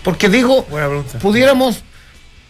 [0.02, 0.64] Porque digo,
[1.20, 1.78] pudiéramos,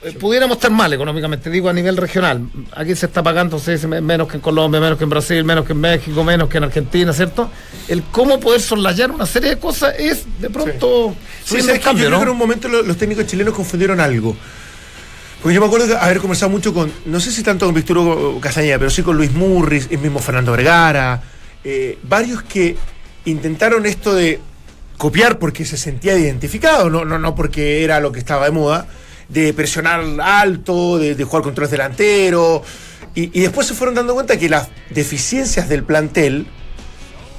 [0.02, 2.42] eh, pudiéramos estar mal económicamente, digo a nivel regional.
[2.76, 5.64] Aquí se está pagando se dice, menos que en Colombia, menos que en Brasil, menos
[5.64, 7.50] que en México, menos que en Argentina, ¿cierto?
[7.88, 11.78] El cómo poder soslayar una serie de cosas es de pronto Sí, subiendo ¿sabes el
[11.78, 11.84] qué?
[11.84, 14.36] cambio, yo creo que en un momento lo- los, técnicos chilenos confundieron algo.
[15.44, 18.40] Porque yo me acuerdo de haber conversado mucho con, no sé si tanto con Víctor
[18.40, 21.20] Castañeda, pero sí con Luis Murris, el mismo Fernando Vergara,
[21.62, 22.74] eh, varios que
[23.26, 24.40] intentaron esto de
[24.96, 28.86] copiar porque se sentía identificado, no, no, no porque era lo que estaba de moda,
[29.28, 32.62] de presionar alto, de, jugar con tres delanteros,
[33.14, 36.46] y después se fueron dando cuenta que las deficiencias del plantel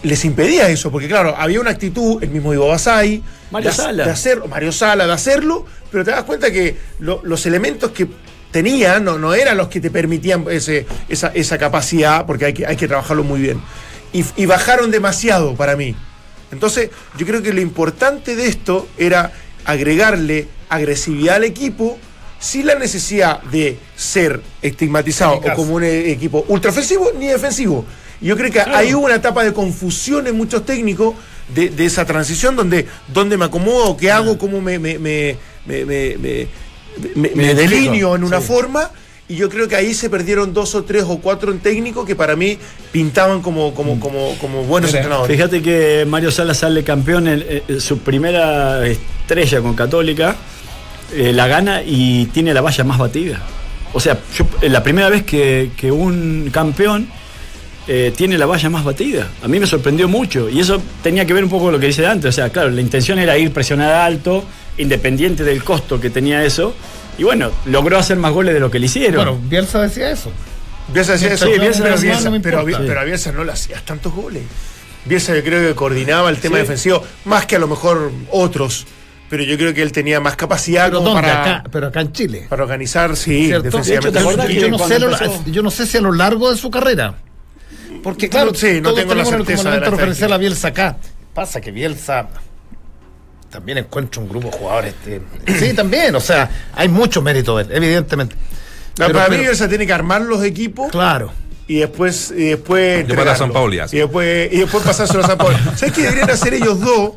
[0.03, 4.05] les impedía eso, porque claro, había una actitud, el mismo Ivo Basay, Mario de, Sala.
[4.05, 8.08] de hacer, Mario Sala, de hacerlo, pero te das cuenta que lo- los elementos que
[8.51, 12.65] tenían no, no eran los que te permitían ese, esa, esa capacidad, porque hay que,
[12.65, 13.60] hay que trabajarlo muy bien.
[14.13, 15.95] Y, y bajaron demasiado para mí.
[16.51, 19.31] Entonces, yo creo que lo importante de esto era
[19.65, 21.97] agregarle agresividad al equipo
[22.39, 27.84] sin la necesidad de ser estigmatizado o como un eh, equipo ultraofensivo ni defensivo.
[28.21, 31.15] Y yo creo que ahí hubo una etapa de confusión en muchos técnicos
[31.54, 34.80] de, de esa transición donde, donde me acomodo, qué hago, cómo me,
[37.56, 38.47] delineo en una sí.
[38.47, 38.89] forma.
[39.28, 42.15] Y yo creo que ahí se perdieron dos o tres o cuatro en técnicos que
[42.15, 42.60] para mí
[42.91, 45.36] pintaban como, como, como, como buenos entrenadores.
[45.36, 50.36] Fíjate que Mario Sala sale campeón en, en su primera estrella con Católica,
[51.12, 53.41] eh, la gana y tiene la valla más batida.
[53.93, 57.08] O sea, yo, eh, la primera vez que, que un campeón
[57.88, 59.28] eh, tiene la valla más batida.
[59.43, 60.50] A mí me sorprendió mucho.
[60.50, 62.30] Y eso tenía que ver un poco con lo que dice antes.
[62.30, 64.43] O sea, claro, la intención era ir presionar alto,
[64.78, 66.74] independiente del costo que tenía eso.
[67.17, 69.15] Y bueno, logró hacer más goles de lo que le hicieron.
[69.24, 70.32] Bueno, Bielsa decía eso.
[70.93, 73.52] Bielsa decía eso, Sí, Bielsa pero, Bielsa, no me pero, pero a Bielsa no le
[73.52, 74.43] hacías tantos goles.
[75.06, 76.62] Bielsa yo creo que coordinaba el tema Sí.
[76.62, 78.86] defensivo más que a lo mejor otros,
[79.30, 81.28] pero yo creo que él tenía más capacidad Pero como ¿dónde?
[81.30, 82.45] para, Acá, pero acá en Chile.
[82.50, 83.63] para organizar, sí, ¿Cierto?
[83.63, 84.12] defensivamente.
[84.12, 85.98] ¿te acordás Y que yo, no cuando sé, a lo- empezó- yo no sé si
[85.98, 87.15] a lo largo de su carrera.
[88.05, 90.31] Porque claro, No, sí, no todos tengo la tenemos el- certeza de la elemento referencial
[90.31, 90.35] estadística.
[90.35, 90.97] a Bielsa acá.
[91.33, 92.27] Pasa que Bielsa
[93.49, 94.93] también encuentra un grupo de jugadores.
[94.93, 95.21] este,
[95.59, 98.35] sí, también, o sea, hay mucho mérito de él, evidentemente.
[98.97, 101.31] No, Pero- para mí Bielsa tiene que armar los equipos Claro.
[101.67, 103.35] y después y después a.
[103.35, 103.95] San Paoli, así.
[103.97, 107.13] y después y después pasárselo a San Paoli ¿sabes qué deberían hacer ellos dos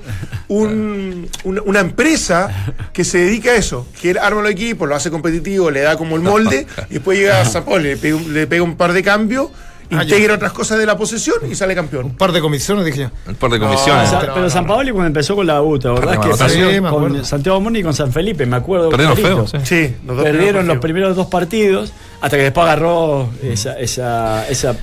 [0.49, 2.49] un- una, una empresa
[2.95, 5.97] que se dedica a eso que él arma los equipos lo hace competitivo le da
[5.99, 8.93] como el molde y después llega a San Paoli le pega, le pega un par
[8.95, 9.51] de cambios
[9.91, 12.99] Ah, integra otras cosas de la posesión y sale campeón Un par de comisiones, dije
[13.01, 13.11] yo.
[13.27, 14.13] Un par de comisiones.
[14.13, 14.67] No, pero San.
[14.67, 16.21] Paoli cuando empezó con la UTA, ¿verdad?
[16.21, 17.25] Que sí, con.
[17.25, 18.91] Santiago Moni y con San Felipe, me acuerdo.
[18.91, 19.57] Perdieron feo, sí.
[19.65, 24.77] sí los dos Perdieron los primeros dos partidos hasta que después agarró esa, esa, esa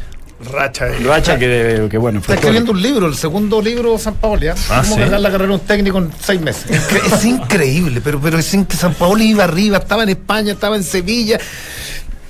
[0.51, 4.47] racha de- racha que, que, bueno, Está escribiendo un libro, el segundo libro San Paoli.
[4.47, 4.55] ¿ah?
[4.69, 5.01] Ah, Cómo sí.
[5.01, 6.65] ganar la carrera de un técnico en seis meses.
[7.13, 10.83] Es increíble, pero, pero es in- San Paoli iba arriba, estaba en España, estaba en
[10.83, 11.39] Sevilla.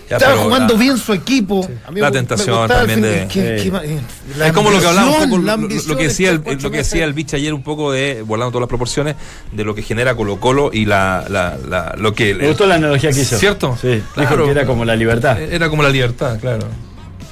[0.10, 1.68] Ya, estaba pero jugando la- bien su equipo.
[1.92, 3.72] Mí La tentación también de- que- Sí.
[3.72, 4.00] que- eh,
[4.38, 6.42] la es como lo que hablamos un poco, ambición, la lo- que de decía el,
[6.62, 9.16] lo que decía el bicho ayer un poco de, volando todas las proporciones,
[9.52, 12.36] de lo que genera Colo Colo y la, la, la- lo que...
[12.36, 13.38] Me gustó la analogía que hizo.
[13.38, 13.78] ¿Cierto?
[13.82, 14.30] Sí, Claro.
[14.36, 15.42] dijo que era como la libertad.
[15.42, 16.68] Era como la libertad, claro.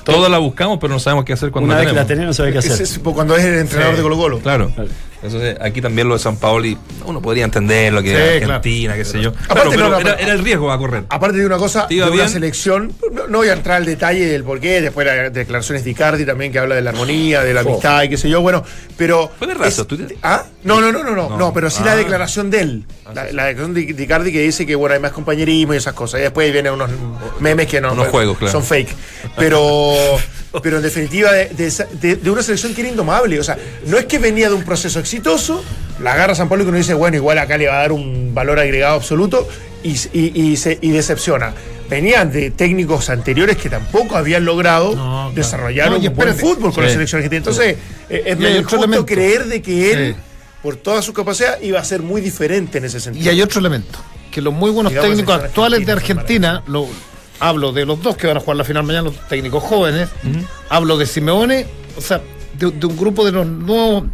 [0.03, 2.27] Todas la buscamos, pero no sabemos qué hacer cuando Una la vez que la tenemos.
[2.27, 2.81] no sabe qué hacer.
[2.81, 4.69] Es cuando es el entrenador Sí, de Colo Colo Claro.
[4.73, 4.89] Claro.
[5.23, 8.53] Entonces, aquí también lo de San Paoli, uno podría entender lo que Sí, era claro.
[8.55, 9.29] Argentina, qué sé yo.
[9.29, 11.05] Aparte, Claro, pero no, no, era, el riesgo a correr.
[11.09, 12.33] Aparte de una cosa, ¿Te iba de una bien?
[12.33, 16.25] selección, no, no voy a entrar al detalle del porqué, después las declaraciones de Icardi
[16.25, 18.63] también que habla de la armonía, de la amistad y qué sé yo, bueno,
[18.97, 19.31] pero...
[19.39, 20.43] ¿Fue de es- tú te- ¿Ah?
[20.65, 21.53] No, no, no, no, no, No.
[21.53, 21.87] pero sí Ah.
[21.87, 24.99] la declaración de él, la, la declaración de, de Icardi que dice que, bueno, hay
[25.01, 26.89] más compañerismo y esas cosas, y después vienen unos
[27.39, 27.93] memes que no...
[27.93, 28.51] Unos juegos, claro.
[28.51, 28.89] Son fake,
[29.37, 29.95] pero...
[30.61, 33.39] Pero en definitiva, de, de esa- de- de una selección que era indomable.
[33.39, 33.57] O sea,
[33.87, 35.12] no es que venía de un proceso exitoso,
[36.01, 38.33] la agarra San Pablo y uno dice, bueno, igual acá le va a dar un
[38.33, 39.47] valor agregado absoluto
[39.83, 41.53] y, y- y se, y decepciona.
[41.89, 45.31] Venían de técnicos anteriores que tampoco habían logrado No, claro.
[45.35, 46.93] desarrollar No, un buen fútbol con la Sí.
[46.95, 47.37] selección argentina.
[47.37, 47.75] Entonces,
[48.09, 49.05] eh, es medio elemento.
[49.05, 50.21] creer de que él, Sí.
[50.63, 53.25] por toda su capacidad, iba a ser muy diferente en ese sentido.
[53.25, 53.99] Y hay otro elemento,
[54.31, 56.87] que los muy buenos Digamos, técnicos actuales de Argentina, Argentina, lo,
[57.39, 60.09] hablo de los dos que van a jugar la final mañana, los técnicos jóvenes,
[60.69, 62.21] hablo de Simeone, o sea,
[62.57, 64.05] de, de un grupo de los nuevos,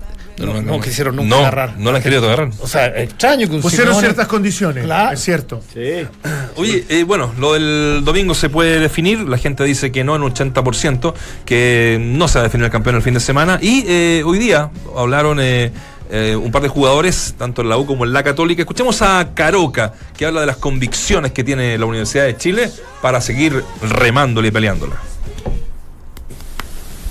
[0.45, 1.77] no, no quisieron nunca no, agarrar.
[1.77, 2.49] No la han querido agarrar.
[2.59, 5.11] O sea, extraño que un Pusieron Simeone- ciertas condiciones, Claro.
[5.13, 5.61] es cierto.
[5.73, 6.07] Sí.
[6.55, 9.19] Oye, eh, bueno, lo del domingo se puede definir.
[9.21, 11.13] La gente dice que no en 80%,
[11.45, 13.59] que no se va a definir el campeón el fin de semana.
[13.61, 15.71] Y eh, hoy día hablaron eh,
[16.11, 18.61] eh, un par de jugadores, tanto en la U como en la Católica.
[18.63, 22.71] Escuchemos a Caroca, que habla de las convicciones que tiene la Universidad de Chile
[23.01, 24.95] para seguir remándole y peleándola.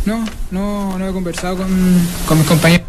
[0.04, 1.68] No, no, no he conversado con,
[2.26, 2.86] con mis compañeros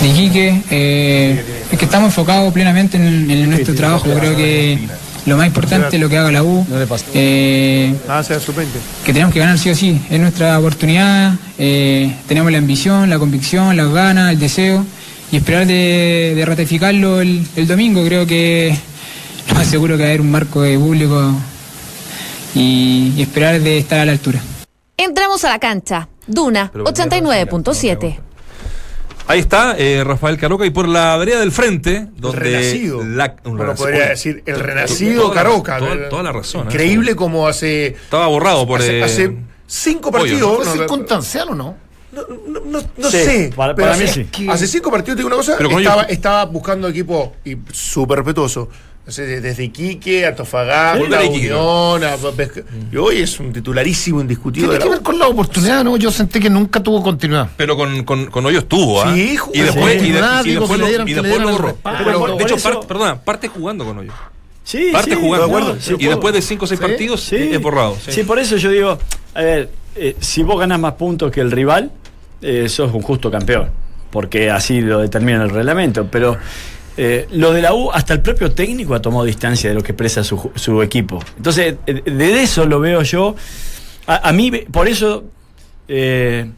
[0.00, 0.62] de Iquique.
[0.70, 4.04] eh, es que estamos enfocados plenamente en, en nuestro trabajo.
[4.18, 4.78] Creo que
[5.26, 6.66] lo más importante es lo que haga la U.
[7.14, 8.66] Eh, Ah, sea sub-20.
[9.04, 10.00] que tenemos que ganar sí o sí.
[10.10, 11.34] Es nuestra oportunidad.
[11.58, 14.84] eh, tenemos la ambición, la convicción, las ganas, el deseo.
[15.30, 18.04] Y esperar de, de ratificarlo el, el domingo.
[18.04, 18.76] Creo que
[19.48, 21.32] lo más seguro que va a haber un marco de público
[22.54, 24.40] y, y esperar de estar a la altura.
[24.96, 26.08] Entramos a la cancha.
[26.26, 28.16] Duna Pero 89.7.
[29.28, 33.02] Ahí está eh, Rafael Caroca y por la vereda del frente, El donde renacido.
[33.04, 33.86] la- un renacido.
[33.86, 35.78] podría decir el renacido toda la- Caroca.
[35.78, 36.62] Toda, toda la razón.
[36.62, 36.70] ¿eh?
[36.70, 40.56] Increíble como hace, Estaba borrado por hace, eh, hace cinco partidos.
[40.56, 41.76] ¿Fue no, circunstancial o no?
[42.12, 43.52] no, no, no- no Sí, sé.
[43.56, 44.46] para- pero para mí hace, sí.
[44.50, 47.56] hace cinco partidos, te digo una cosa, Pero con estaba, ellos- estaba buscando equipo y
[47.72, 48.68] súper respetuoso.
[49.06, 51.52] O sea, de- Desde Iquique, Antofagasta, Volver a Iquique.
[51.52, 52.62] Unión, a Pesca-
[52.92, 55.96] y hoy es un titularísimo indiscutido Tiene que ver con la oportunidad, ¿no?
[55.96, 57.48] Yo sentí que nunca tuvo continuidad.
[57.56, 59.12] Pero con, con, con Hoyo estuvo, ¿ah?
[59.12, 59.56] Sí, jugó.
[59.56, 60.12] y después, Sí, y
[60.52, 62.36] después lo, borró.
[62.36, 64.12] de hecho, eso- par- perdona, parte jugando con Hoyo.
[64.64, 65.48] Sí, Parte sí, jugando.
[65.48, 65.80] de acuerdo.
[65.80, 67.36] Sí, y después de 5 o 6 Sí, partidos, Sí.
[67.36, 67.96] es borrado.
[68.04, 68.12] sí.
[68.12, 68.96] Sí, por eso yo digo,
[69.34, 71.90] a ver, eh, si vos ganás más puntos que el rival,
[72.40, 73.70] eh, sos un justo campeón,
[74.12, 76.06] porque así lo determina el reglamento.
[76.08, 76.38] Pero
[76.96, 79.92] eh, lo de la U, hasta el propio técnico ha tomado distancia de lo que
[79.92, 81.20] expresa su, equipo.
[81.36, 83.34] Entonces, eh, de eso lo veo yo.
[84.06, 85.24] A, mí, por eso,
[85.88, 86.50] eh,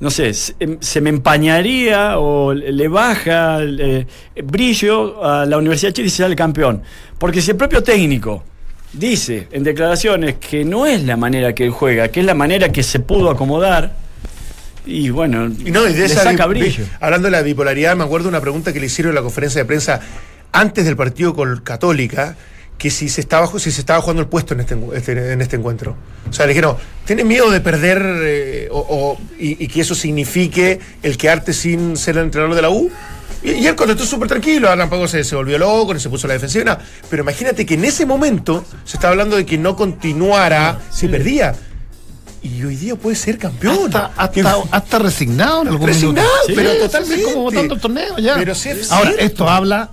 [0.00, 4.06] no sé, se, em, se me empañaría o le baja el
[4.44, 6.82] brillo a la Universidad de Chile si sale campeón.
[7.18, 8.42] Porque si el propio técnico
[8.92, 12.72] dice en declaraciones que no es la manera que él juega, que es la manera
[12.72, 14.05] que se pudo acomodar,
[14.86, 16.84] y bueno, Y no, y de esa saca brillo.
[17.00, 19.60] hablando de la bipolaridad, me acuerdo de una pregunta que le hicieron en la conferencia
[19.60, 20.00] de prensa
[20.52, 22.36] antes del partido con Católica,
[22.78, 25.56] que si se estaba si se estaba jugando el puesto en este, este- en este
[25.56, 25.96] encuentro.
[26.28, 29.94] O sea, le dijeron, ¿tiene miedo de perder eh, o, o- y, y que eso
[29.94, 32.90] signifique el quedarte sin ser el entrenador de la U?
[33.42, 36.28] Y, y él contestó súper tranquilo, ahora tampoco se, se volvió loco, se puso a
[36.28, 40.78] la defensiva, pero imagínate que en ese momento se estaba hablando de que no continuara
[40.90, 41.54] si perdía.
[42.46, 43.86] Y hoy día puede ser campeón.
[43.94, 46.54] Hasta, hasta, hasta resignado en algún Resignado, minuto.
[46.62, 47.22] pero Sí, totalmente.
[47.24, 48.34] como votando el torneo ya.
[48.36, 49.24] Pero sí es Ahora, cierto.
[49.26, 49.90] esto habla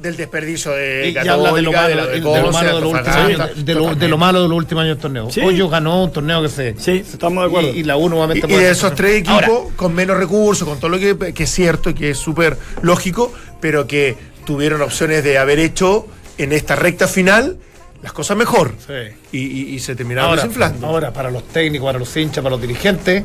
[0.00, 2.92] del desperdicio de y ya habla de lo Católica, malo de lo malo de los
[2.92, 3.44] últimos Antofagasta.
[3.44, 5.30] años, de lo, de lo malo de los últimos años del torneo.
[5.30, 5.40] Sí.
[5.40, 7.68] Hoyo ganó un torneo que se Sí, estamos de acuerdo.
[7.74, 10.68] y, y la U nuevamente Y, y de esos tres equipos, Ahora, con menos recursos,
[10.68, 14.82] con todo lo que, que es cierto y que es súper lógico, pero que tuvieron
[14.82, 16.06] opciones de haber hecho
[16.38, 17.56] en esta recta final
[18.02, 18.74] las cosas mejor.
[18.86, 18.92] Sí.
[19.32, 20.86] Y, y- y se terminaron ahora, desinflando.
[20.86, 23.24] ahora, para los técnicos, para los hinchas, para los dirigentes,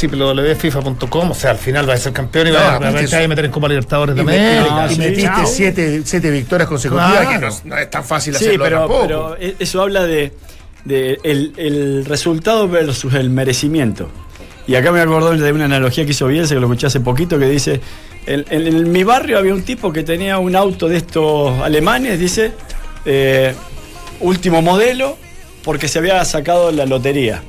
[0.00, 3.24] www.fifa.com, o sea, al final va a ser campeón y No, va, a- aparte va
[3.24, 4.88] a meter en Copa Libertadores de América.
[4.92, 5.46] y metiste chao.
[5.46, 7.30] siete, siete victorias consecutivas, Claro.
[7.30, 9.00] que no, es- no es tan fácil Sí, hacerlo pero, tampoco.
[9.02, 10.32] pero e- eso habla de,
[10.84, 14.10] de el, el resultado versus el merecimiento.
[14.66, 17.38] Y acá me acordó de una analogía que hizo Bielsa, que lo escuché hace poquito,
[17.38, 17.80] que dice,
[18.26, 22.18] en, en- en mi barrio había un tipo que tenía un auto de estos alemanes,
[22.18, 22.52] dice,
[23.06, 23.54] eh,
[24.20, 25.16] último modelo,
[25.64, 27.42] porque se había sacado la lotería.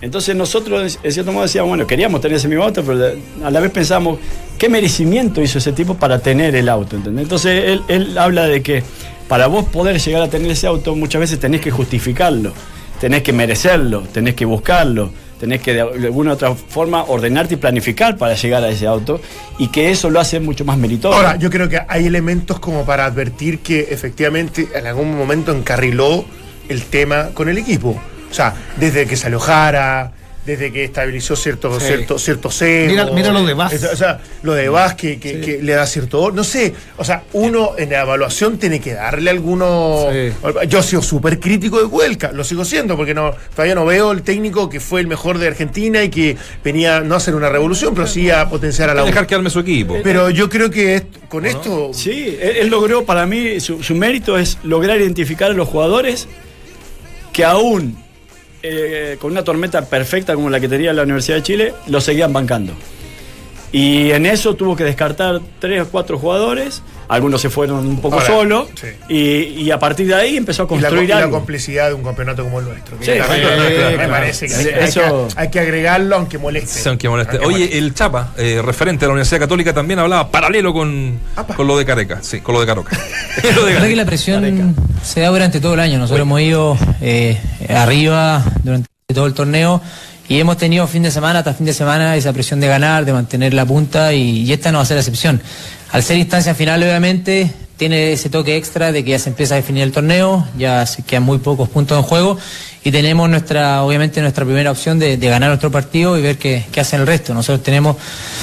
[0.00, 3.60] Entonces nosotros, en cierto modo, decíamos, bueno, queríamos tener ese mismo auto, pero a la
[3.60, 4.18] vez pensábamos,
[4.58, 6.96] ¿qué merecimiento hizo ese tipo para tener el auto?
[6.96, 8.82] Entonces él, él habla de que
[9.28, 12.52] para vos poder llegar a tener ese auto, muchas veces tenés que justificarlo,
[13.00, 15.10] tenés que merecerlo, tenés que buscarlo,
[15.44, 19.20] tenés que de alguna u otra forma ordenarte y planificar para llegar a ese auto,
[19.58, 21.18] y que eso lo hace mucho más meritorio.
[21.18, 26.24] Ahora, yo creo que hay elementos como para advertir que efectivamente en algún momento encarriló
[26.70, 27.90] el tema con el equipo.
[28.30, 30.12] O sea, desde que salió Jara,
[30.46, 31.86] desde que estabilizó cierto, Sí.
[31.86, 32.90] cierto, cierto cero.
[32.90, 33.72] Mira- mira lo de Vaz.
[33.92, 36.30] O sea, lo de Vaz que, que- que le da cierto.
[36.32, 36.74] No sé.
[36.98, 40.06] O sea, uno en la evaluación tiene que darle algunos.
[40.68, 44.12] Yo he sido súper crítico de Cuelca, lo sigo siendo, porque no todavía no veo
[44.12, 47.48] el técnico que fue el mejor de Argentina y que venía no a hacer una
[47.48, 49.06] revolución, pero sí a potenciar a la U.
[49.06, 49.96] dejar que arme su equipo.
[50.02, 51.90] Pero yo creo que con esto.
[51.94, 56.28] Sí, él, él logró, para mí, su, su mérito es lograr identificar a los jugadores
[57.32, 57.96] que aún
[58.66, 62.32] eh, con una tormenta perfecta como la que tenía la Universidad de Chile, lo seguían
[62.32, 62.72] bancando.
[63.72, 68.14] Y en eso tuvo que descartar tres o cuatro jugadores, algunos se fueron un poco
[68.16, 68.86] Ahora, solos, sí.
[69.08, 71.94] y, y a partir de ahí empezó a Y la, construir y la complicidad de
[71.94, 72.96] un campeonato como el nuestro.
[73.00, 73.10] Sí,
[73.98, 76.80] me parece que Sí, hay, hay eso- que hay que agregarlo aunque moleste.
[76.80, 77.32] Sí, aunque moleste.
[77.36, 77.78] Aunque Oye, moleste.
[77.78, 81.54] el Chapa, eh, referente de la Universidad Católica, también hablaba paralelo con, Apa.
[81.54, 82.18] con lo de Careca.
[82.22, 82.96] Sí, con lo de Caroca.
[83.42, 85.98] Lo de La verdad que la presión se da durante todo el año.
[85.98, 87.38] Nosotros hemos ido eh,
[87.68, 89.80] arriba durante todo el torneo
[90.28, 93.12] y hemos tenido fin de semana tras fin de semana esa presión de ganar, de
[93.12, 95.42] mantener la punta y, y esta no va a ser la excepción.
[95.94, 99.58] Al ser instancia final, obviamente, tiene ese toque extra de que ya se empieza a
[99.58, 102.36] definir el torneo, ya se quedan muy pocos puntos en juego
[102.82, 106.64] y tenemos nuestra, obviamente nuestra primera opción de, de ganar nuestro partido y ver qué,
[106.72, 107.32] qué hacen el resto.
[107.32, 107.96] Nosotros tenemos,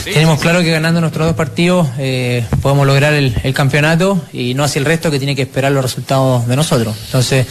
[0.06, 4.64] tenemos claro que ganando nuestros dos partidos eh, podemos lograr el, el campeonato y no
[4.64, 6.96] así el resto que tiene que esperar los resultados de nosotros.
[7.08, 7.48] Entonces,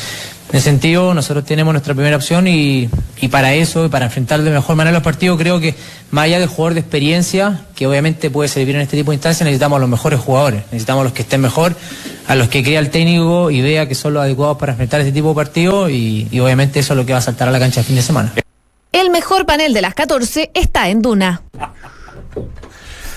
[0.50, 2.88] en ese sentido, nosotros tenemos nuestra primera opción y,
[3.30, 5.76] para eso, para enfrentar de mejor manera los partidos, creo que
[6.10, 9.44] más allá del jugador de experiencia, que obviamente puede servir en este tipo de instancias,
[9.44, 11.76] necesitamos a los mejores jugadores, necesitamos a los que estén mejor,
[12.26, 15.12] a los que crea el técnico y vea que son los adecuados para enfrentar este
[15.12, 17.80] tipo de partidos y obviamente eso es lo que va a saltar a la cancha
[17.80, 18.32] el fin de semana.
[18.92, 21.42] El mejor panel de las 14 está en Duna.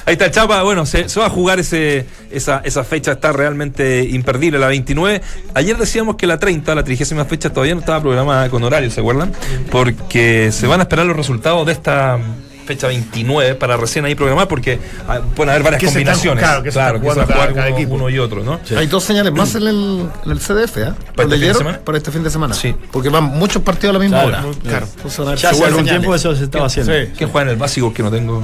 [0.05, 4.03] Ahí está Chapa, bueno, se, se va a jugar ese, esa, esa fecha, está realmente
[4.03, 5.21] imperdible, la 29.
[5.53, 8.99] Ayer decíamos que la 30, la trigésima fecha, todavía no estaba programada con horario, ¿se
[8.99, 9.31] acuerdan?
[9.71, 12.19] Porque se van a esperar los resultados de esta
[12.65, 16.43] fecha 29 para recién ahí programar porque ah, pueden haber varias Que se están- combinaciones.
[16.43, 17.95] claro, que se están que se jugar cada- cada uno, equipo.
[17.95, 18.59] uno y otro, ¿no?
[18.77, 20.93] Hay dos señales más en el, en el CDF, ¿eh?
[21.15, 21.79] ¿Para este fin ¿Lo de semana?
[21.83, 22.53] Para este fin de semana.
[22.53, 22.75] Sí.
[22.91, 24.41] Porque van muchos partidos a la misma Claro, hora.
[24.41, 24.87] muy- Claro.
[25.35, 25.85] Ya hace algún señales.
[25.89, 26.91] tiempo eso se estaba haciendo.
[27.17, 28.41] ¿Quién juega en el básico que no tengo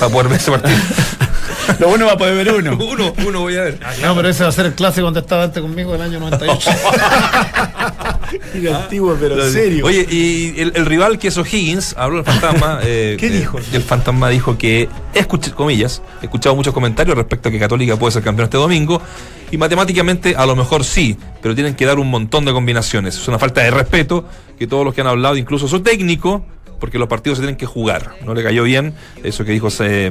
[0.00, 0.76] para poder ver ese partido?
[1.78, 2.76] Lo bueno va a poder ver uno.
[2.80, 3.78] uno, uno voy a ver.
[4.02, 6.70] No, pero ese va a ser el clásico donde estaba antes conmigo el año 98.
[8.54, 9.86] Era antiguo, pero en serio.
[9.86, 12.80] Oye, y el, el rival que es O'Higgins, habló el fantasma.
[12.82, 13.58] eh, ¿Qué eh, dijo?
[13.72, 18.12] El fantasma dijo que, escuché, comillas, he escuchado muchos comentarios respecto a que Católica puede
[18.12, 19.00] ser campeón este domingo.
[19.50, 23.16] Y matemáticamente a lo mejor sí, pero tienen que dar un montón de combinaciones.
[23.16, 24.24] Es una falta de respeto
[24.58, 26.44] que todos los que han hablado, incluso su técnico,
[26.78, 28.12] porque los partidos se tienen que jugar.
[28.24, 30.10] No le cayó bien eso que dijo eh,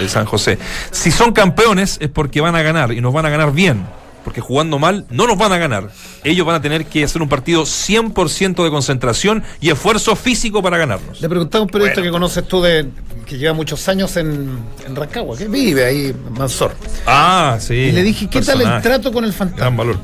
[0.00, 0.58] eh, San José.
[0.90, 3.84] Si son campeones es porque van a ganar y nos van a ganar bien.
[4.24, 5.90] Porque jugando mal no nos van a ganar.
[6.24, 10.78] Ellos van a tener que hacer un partido 100% de concentración y esfuerzo físico para
[10.78, 11.20] ganarnos.
[11.20, 12.88] Le preguntaba a un periodista que conoces tú de
[13.26, 16.74] que lleva muchos años en, en Rancagua, que vive ahí Mansor.
[17.06, 17.74] Ah, sí.
[17.74, 19.76] Y le dije, ¿qué tal el trato con el Gran fantasma?
[19.76, 19.98] valor.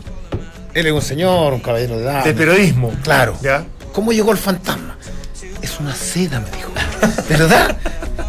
[0.75, 2.23] Él es un señor, un caballero de edad.
[2.25, 2.93] De periodismo.
[3.03, 3.37] Claro.
[3.43, 3.65] ¿Ya?
[3.93, 4.90] ¿Cómo llegó el fantasma?
[5.81, 6.71] Una seda, me dijo.
[7.29, 7.77] ¿De verdad?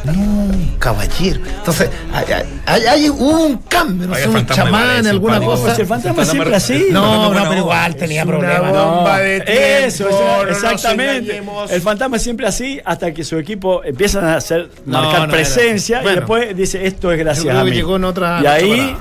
[0.03, 1.41] No, caballero.
[1.45, 2.25] Entonces, hay,
[2.65, 5.75] hay- hay- hubo un cambio, no Oye, sé, un chamán, alguna cosa.
[5.75, 6.87] El fantasma siempre re- así.
[6.91, 8.71] No, no, pero igual tenía problemas.
[8.71, 9.23] bomba No.
[9.23, 10.09] de tiempo, Eso,
[10.43, 11.43] no exactamente.
[11.69, 16.01] el fantasma es siempre así hasta que su equipo empiezan a hacer No, marcar presencia
[16.01, 16.11] Bueno.
[16.13, 17.75] y después dice esto es Yo gracias creo a que mí.
[17.75, 18.39] llegó en otra.
[18.41, 18.95] y ahí.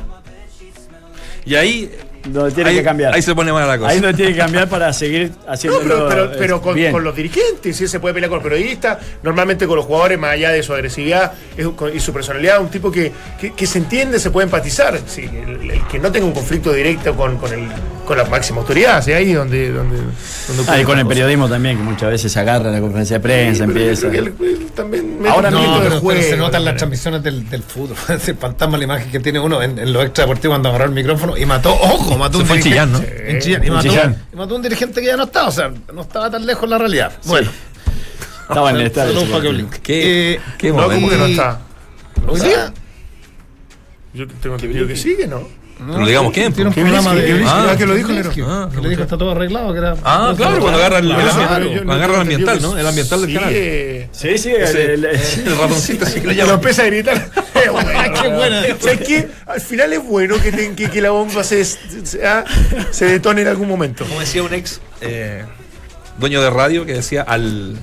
[1.47, 1.91] Y ahí.
[2.25, 3.15] Donde tiene ahí, que cambiar.
[3.15, 3.91] Ahí se pone mala la cosa.
[3.91, 7.17] Ahí donde tiene que cambiar para seguir No, haciendo pero, pero, pero con, con los
[7.17, 10.51] dirigentes, si él se puede pelear con los periodistas, normalmente con los jugadores, más allá
[10.51, 11.33] de su agresividad
[11.95, 14.99] y su personalidad, un tipo que, que, que se entiende, se puede empatizar.
[15.07, 17.69] Sí, el, el que no tenga un conflicto directo con, con, el,
[18.11, 19.71] con la máxima autoridad, sea, ahí donde.
[19.71, 21.09] donde, donde Ah, y con el cosa.
[21.15, 24.09] periodismo también, que muchas veces se agarra en la conferencia de Sí, prensa, empieza.
[24.09, 27.63] creo que él- él también Ahora no, pero, se nota en las transmisiones del, del
[27.63, 27.97] fútbol.
[28.17, 30.91] Ese fantasma, la imagen que tiene uno en, en los extra deportivos cuando agarró el
[30.91, 32.99] micrófono y mató, ojo, mató Se un fue en dirigente.
[32.99, 33.31] Chillán, ¿no?
[33.31, 34.25] En Chillán, y, mató, Chillán.
[34.33, 36.79] y mató un dirigente que ya no estaba, o sea, no estaba tan lejos la
[36.79, 37.13] realidad.
[37.27, 37.49] Bueno,
[38.49, 39.15] Estaba en el estadio.
[39.85, 40.95] Qué- Eh, qué No, momento.
[40.97, 41.61] como que no está.
[42.27, 42.73] Hoy día.
[44.13, 45.60] Yo tengo entendido que sigue, ¿no?
[45.87, 46.53] Pero digamos quién.
[46.53, 47.45] Tiene un ¿Qué programa de.
[47.47, 48.31] Ah, Ah, que lo dijo, Nero.
[48.47, 49.73] Ah, que le dijo está todo arreglado.
[49.73, 51.09] Que era, Ah, claro, cuando agarra el,
[51.85, 52.77] Claro, ambiental, ¿no?
[52.77, 53.51] El ambiental del canal.
[53.51, 55.03] sigue- Sí, sí, el,
[55.59, 57.31] ratoncito sí que lo empieza a gritar.
[58.23, 58.63] Qué buena.
[58.81, 59.29] ¿Sabes qué?
[59.47, 61.79] Al final es bueno que, la bomba se, se,
[62.27, 62.45] ah,
[62.91, 64.05] se detone en algún momento.
[64.05, 65.45] Como decía un ex eh,
[66.19, 67.77] dueño de radio que decía al.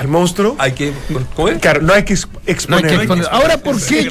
[0.00, 0.56] Al monstruo.
[0.58, 0.92] Hay que.
[1.36, 1.58] ¿Cómo es?
[1.58, 2.94] Claro, no hay que ex- No hay que exponer.
[2.94, 3.26] exponer.
[3.30, 4.08] Ahora, ¿por qué?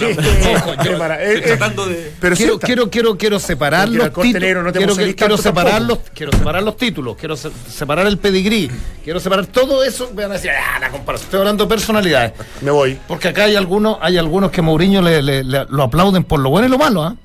[0.55, 2.11] Ojo, yo- Prepara- eh, Estoy eh, tratando de.
[2.19, 4.63] pero quiero, quiero, quiero, quiero separar los títulos.
[4.63, 8.69] no quiero, quiero separar los, quiero separar los títulos, quiero se- separar el pedigrí,
[9.03, 10.11] quiero separar todo eso.
[10.13, 11.25] Van a decir, ah, la comparación.
[11.25, 12.33] Estoy hablando de personalidades.
[12.61, 12.97] Me voy.
[13.07, 16.49] Porque acá hay algunos, hay algunos que Mourinho le, le- le- lo aplauden por lo
[16.49, 17.15] bueno y lo malo, ¿ah?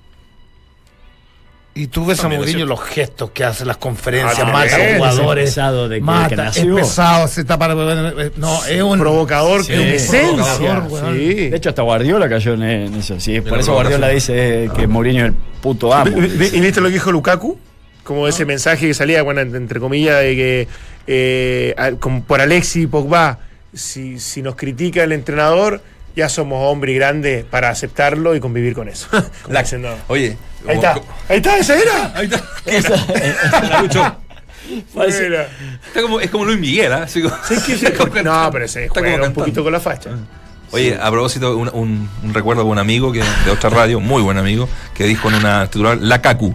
[1.76, 4.96] Y tú ves a es Mourinho los gestos que hace, las conferencias, Ah, mata a
[4.96, 5.48] jugadores.
[5.48, 6.76] Es pesado de que- mata, que es nació.
[6.76, 7.66] pesado, se tapa.
[8.37, 10.76] No, es un Provocador, Sí, que es esencia.
[10.80, 11.14] provocador.
[11.16, 11.48] Sí.
[11.50, 13.18] De hecho, hasta Guardiola cayó en, en eso.
[13.18, 16.16] Sí, por eso Guardiola dice que Mourinho es el puto amo.
[16.16, 17.58] ¿Y viste lo que dijo Lukaku?
[18.04, 20.68] Como ese mensaje que salía, bueno, entre comillas, de que
[21.08, 21.74] eh,
[22.26, 23.38] por Alexi y Pogba,
[23.72, 25.80] si, si nos critica el entrenador,
[26.16, 29.09] ya somos hombres grandes para aceptarlo y convivir con eso.
[29.48, 29.64] La-
[30.09, 30.37] Oye.
[30.68, 30.95] ahí está,
[31.28, 32.12] ahí está, esa era.
[32.16, 32.26] Ahí
[33.86, 34.18] está.
[34.95, 35.49] Parece- Era.
[35.88, 37.07] Está como, es como Luis Miguel, ¿ah?
[37.12, 37.86] Como- Sí, que sí,
[38.24, 40.11] no, pero se Está como un poquito con la facha.
[40.70, 44.22] Oye, a propósito, un, un- un recuerdo de un amigo que, de otra radio, muy
[44.22, 46.55] buen amigo, que dijo en una titular, la Cacu.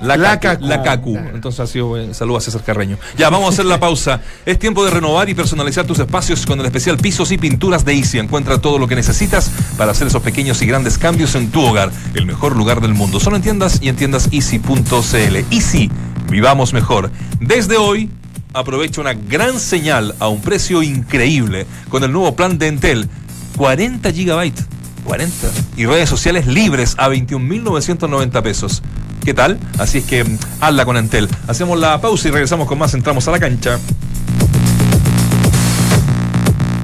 [0.00, 0.62] La, La Cacu.
[0.62, 0.66] Cacu.
[0.66, 1.16] La Cacu.
[1.16, 2.98] Entonces ha sido eh, saludos a César Carreño.
[3.18, 4.20] Ya, vamos a hacer la pausa.
[4.46, 7.94] Es tiempo de renovar y personalizar tus espacios con el especial Pisos y Pinturas de
[7.94, 8.18] Easy.
[8.18, 11.90] Encuentra todo lo que necesitas para hacer esos pequeños y grandes cambios en tu hogar.
[12.14, 13.20] El mejor lugar del mundo.
[13.20, 15.36] Solo en tiendas y en tiendas easy.cl.
[15.50, 15.90] Easy,
[16.28, 17.10] vivamos mejor.
[17.40, 18.10] Desde hoy,
[18.54, 23.08] aprovecha una gran señal a un precio increíble con el nuevo plan de Entel.
[23.56, 24.66] 40 gigabytes.
[25.04, 25.50] 40.
[25.76, 28.82] Y redes sociales libres a 21.990 pesos.
[29.24, 29.58] ¿Qué tal?
[29.78, 31.28] Así es que mm, hazla con Entel.
[31.46, 32.94] Hacemos la pausa y regresamos con más.
[32.94, 33.78] Entramos a la cancha.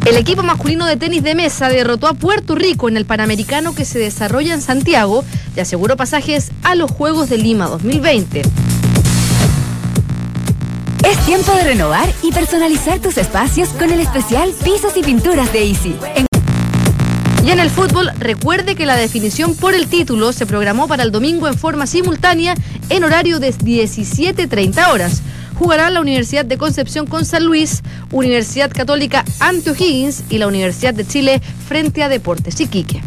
[0.05, 3.85] El equipo masculino de tenis de mesa derrotó a Puerto Rico en el Panamericano que
[3.85, 5.25] se desarrolla en Santiago
[5.57, 8.43] y aseguró pasajes a los Juegos de Lima 2020.
[11.09, 15.69] Es tiempo de renovar y personalizar tus espacios con el especial Pisos y Pinturas de
[15.69, 15.97] Easy.
[16.15, 16.26] En-
[17.47, 21.13] Y en el fútbol, recuerde que la definición por el título se programó para el
[21.13, 22.57] domingo en forma simultánea
[22.89, 25.23] en horario de 17.30 horas.
[25.55, 30.93] Jugará la Universidad de Concepción con San Luis, Universidad Católica ante O'Higgins y la Universidad
[30.93, 33.01] de Chile frente a Deportes Iquique.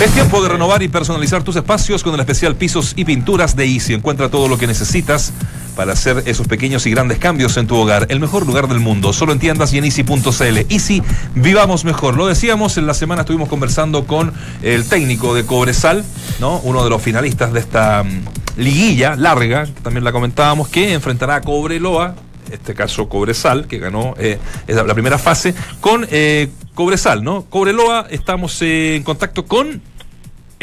[0.00, 3.66] Es tiempo de renovar y personalizar tus espacios con el especial Pisos y Pinturas de
[3.66, 3.94] Easy.
[3.94, 5.32] Encuentra todo lo que necesitas
[5.76, 8.06] para hacer esos pequeños y grandes cambios en tu hogar.
[8.10, 10.58] El mejor lugar del mundo, solo en tiendas y en easy.cl.
[10.68, 11.02] Easy,
[11.34, 12.16] vivamos mejor.
[12.16, 16.04] Lo decíamos, en la semana estuvimos conversando con el técnico de Cobresal,
[16.40, 16.58] ¿no?
[16.60, 21.36] Uno de los finalistas de esta mm, liguilla larga, que también la comentábamos, que enfrentará
[21.36, 22.14] a Cobreloa
[22.50, 27.44] este caso Cobresal, que ganó eh, la primera fase, con eh, Cobresal, ¿no?
[27.44, 29.80] Cobreloa, estamos eh, en contacto con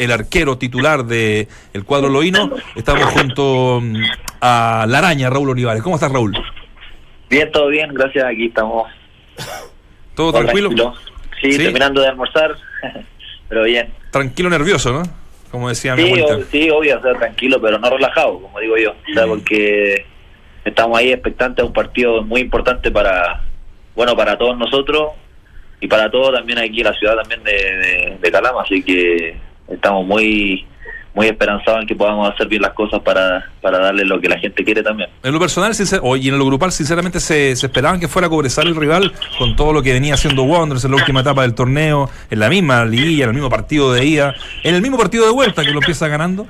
[0.04, 2.50] el arquero titular del el cuadro loíno.
[2.74, 3.96] Estamos junto mm,
[4.40, 5.82] a la araña, Raúl Olivares.
[5.82, 6.36] ¿Cómo estás, Raúl?
[7.28, 8.24] Bien, todo bien, gracias.
[8.24, 8.90] Aquí estamos.
[10.14, 10.68] ¿Todo todo tranquilo?
[10.70, 10.94] tranquilo.
[11.40, 11.58] Sí, ¿Sí?
[11.58, 12.54] terminando de almorzar,
[13.48, 13.92] pero bien.
[14.10, 15.02] Tranquilo, nervioso, ¿no?
[15.50, 16.36] Como decía mi Sí, abuelita.
[16.36, 18.90] o- sí, obvio, o sea, tranquilo, pero no relajado, como digo yo.
[18.92, 20.04] O sea, porque
[20.64, 23.42] estamos ahí expectantes a un partido muy importante para,
[23.94, 25.12] bueno, para todos nosotros
[25.80, 28.62] y para todos también aquí en la ciudad también de, de, de Calama.
[28.62, 29.36] Así que
[29.70, 30.66] estamos muy
[31.12, 34.38] muy esperanzados en que podamos hacer bien las cosas para, para darle lo que la
[34.38, 35.10] gente quiere también.
[35.24, 38.68] En lo personal sincer- y en lo grupal, sinceramente, se, se esperaban que fuera Cobresal
[38.68, 42.08] el rival con todo lo que venía haciendo Wanderers en la última etapa del torneo,
[42.30, 45.32] en la misma liguilla, en el mismo partido de ida, en el mismo partido de
[45.32, 46.46] vuelta que lo empieza ganando.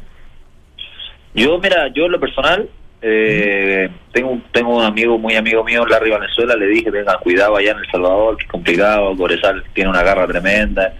[1.35, 2.69] Yo, mira, yo en lo personal,
[3.03, 7.57] eh, tengo, un- tengo un amigo, muy amigo mío, Larry Valenzuela, le dije, venga, cuidado
[7.57, 10.93] allá en El Salvador, que es complicado, Corezal tiene una garra tremenda.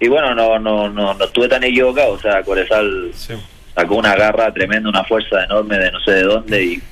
[0.00, 3.10] Y bueno, no no no, no estuve tan equivocado, o sea, Corezal
[3.74, 6.82] sacó una garra tremenda, una fuerza enorme de no sé de dónde y,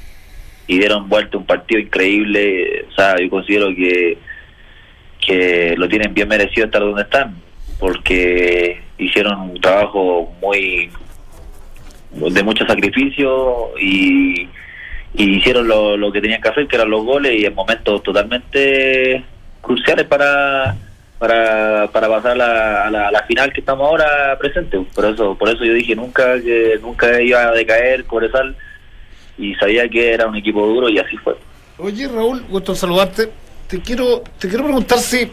[0.67, 2.87] y dieron vuelta un partido increíble.
[2.91, 4.19] O sea, yo considero que,
[5.25, 7.37] que lo tienen bien merecido estar donde están,
[7.79, 10.91] porque hicieron un trabajo muy
[12.11, 14.49] de mucho sacrificio y,
[15.15, 18.03] y hicieron lo, lo que tenían que hacer, que eran los goles, y en momentos
[18.03, 19.25] totalmente
[19.61, 20.77] cruciales para
[21.23, 24.81] para, para pasar a la, a la, a la final que estamos ahora presentes.
[24.93, 28.57] Por eso por eso yo dije nunca que nunca iba a decaer Cobresal
[29.39, 31.37] y sabía que era un equipo duro y así fue.
[31.79, 33.31] Oye, Raúl, gusto en saludarte.
[33.69, 35.31] Te quiero, te quiero preguntar si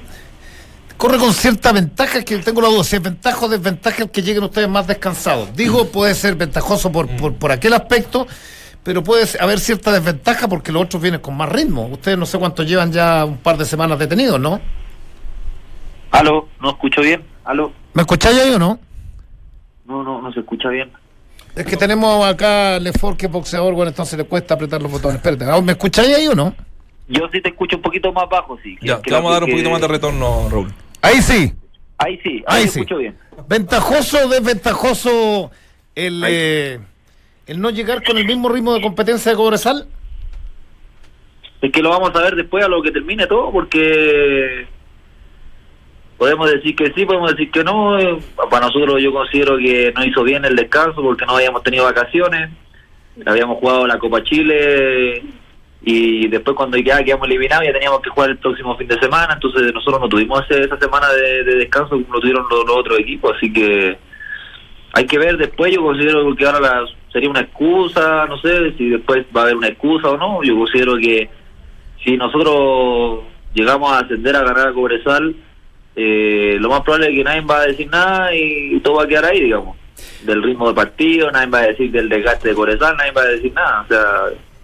[0.95, 4.21] corre con cierta ventaja, que tengo la duda, si es ventaja o desventaja el que
[4.21, 5.55] lleguen ustedes más descansados.
[5.55, 8.27] Digo, puede ser ventajoso por, por, por aquel aspecto,
[8.83, 11.87] pero puede haber cierta desventaja porque los otros vienen con más ritmo.
[11.87, 14.61] Ustedes no sé cuánto llevan ya un par de semanas detenidos, ¿no?
[16.11, 17.23] Aló, no escucho bien.
[17.45, 18.79] Aló, ¿Me escucháis ahí o no?
[19.85, 20.91] no no no se escucha bien.
[21.55, 24.91] Es que tenemos acá a Lefort que es boxeador, bueno, entonces le cuesta apretar los
[24.91, 25.17] botones.
[25.17, 26.53] Espérate, ¿me escucháis ahí o no?
[27.07, 28.77] Yo sí te escucho un poquito más bajo, sí.
[28.81, 30.71] Ya, te vamos a dar un que- poquito más de retorno, Raúl.
[31.01, 31.53] Ahí sí.
[31.97, 32.79] Ahí sí, ahí, Ahí sí.
[32.81, 33.17] escucho bien.
[33.47, 35.51] ¿Ventajoso o desventajoso
[35.95, 36.79] el, eh,
[37.47, 39.87] el no llegar con el mismo ritmo de competencia de Cobresal?
[41.61, 44.67] Es que lo vamos a ver después a lo que termine todo, porque
[46.19, 47.97] podemos decir que sí, podemos decir que no.
[47.97, 48.17] Eh,
[48.51, 52.51] Para nosotros yo considero que no hizo bien el descanso porque no habíamos tenido vacaciones,
[53.25, 55.23] habíamos jugado la Copa Chile
[55.81, 59.33] y después cuando ya quedamos eliminados ya teníamos que jugar el próximo fin de semana,
[59.33, 62.99] entonces nosotros no tuvimos esa semana de, de descanso como lo tuvieron los, los otros
[62.99, 63.97] equipos, así que
[64.93, 68.89] hay que ver después, yo considero que ahora la- sería una excusa, no sé si
[68.89, 71.29] después va a haber una excusa o no, yo considero que
[72.03, 73.21] si nosotros
[73.53, 75.33] llegamos a ascender a ganar a Cobresal,
[75.95, 79.07] eh, lo más probable es que nadie va a decir nada y todo va a
[79.07, 79.77] quedar ahí, digamos.
[80.23, 83.27] Del ritmo del partido, nadie va a decir del desgaste de Cobresal, nadie va a
[83.27, 83.81] decir nada.
[83.81, 84.05] O sea,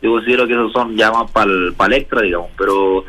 [0.02, 2.50] yo considero que esos son ya más para el extra, digamos.
[2.58, 3.06] Pero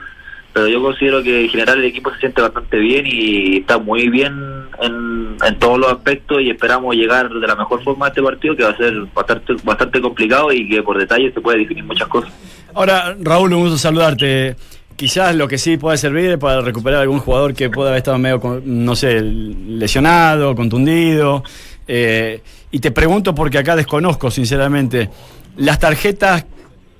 [0.57, 4.09] pero yo considero que en general el equipo se siente bastante bien y está muy
[4.09, 4.33] bien
[4.81, 8.63] en, todos los aspectos y esperamos llegar de la mejor forma a este partido que
[8.63, 12.33] va a ser bastante, bastante complicado y que por detalle se puede definir muchas cosas.
[12.73, 14.57] Ahora, Raúl, un gusto saludarte.
[14.97, 18.19] Quizás lo que sí puede servir es para recuperar algún jugador que pueda haber estado
[18.19, 21.45] medio, no sé, lesionado, contundido.
[21.87, 22.41] Eh,
[22.71, 25.11] y te pregunto porque acá desconozco, sinceramente,
[25.57, 26.47] las tarjetas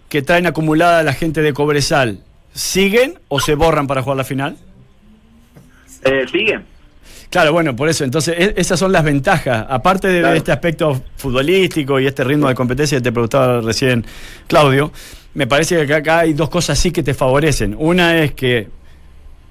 [0.09, 2.21] que traen acumulada la gente de Cobresal,
[2.53, 4.57] ¿siguen o se borran para jugar la final?
[6.05, 6.65] Eh, ¿Siguen?
[7.31, 8.05] Claro, bueno, por eso.
[8.05, 9.67] Entonces, e- esas son las ventajas.
[9.69, 10.37] Aparte de Claro.
[10.37, 14.05] este aspecto futbolístico y este ritmo de competencia que te preguntaba recién
[14.47, 14.93] Claudio,
[15.37, 17.77] me parece que acá, hay dos cosas sí que te favorecen.
[17.79, 18.69] Una es que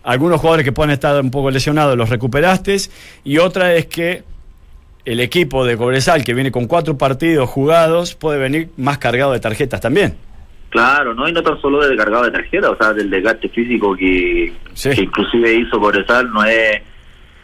[0.04, 2.76] algunos jugadores que pueden estar un poco lesionados los recuperaste
[3.24, 4.24] y otra es que
[5.06, 9.40] el equipo de Cobresal, que viene con cuatro partidos jugados, puede venir más cargado de
[9.40, 10.16] tarjetas también.
[10.72, 13.96] Claro, no y no tan solo del cargado de tarjeta, o sea, del desgaste físico
[13.96, 14.90] que, Sí.
[14.90, 16.82] que inclusive hizo Cobresal no es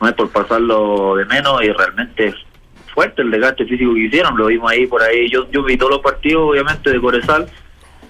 [0.02, 2.36] no es por pasarlo de menos y realmente es
[2.92, 5.92] fuerte el desgaste físico que hicieron, lo vimos ahí por ahí, yo yo vi todos
[5.92, 7.46] los partidos obviamente de Cobresal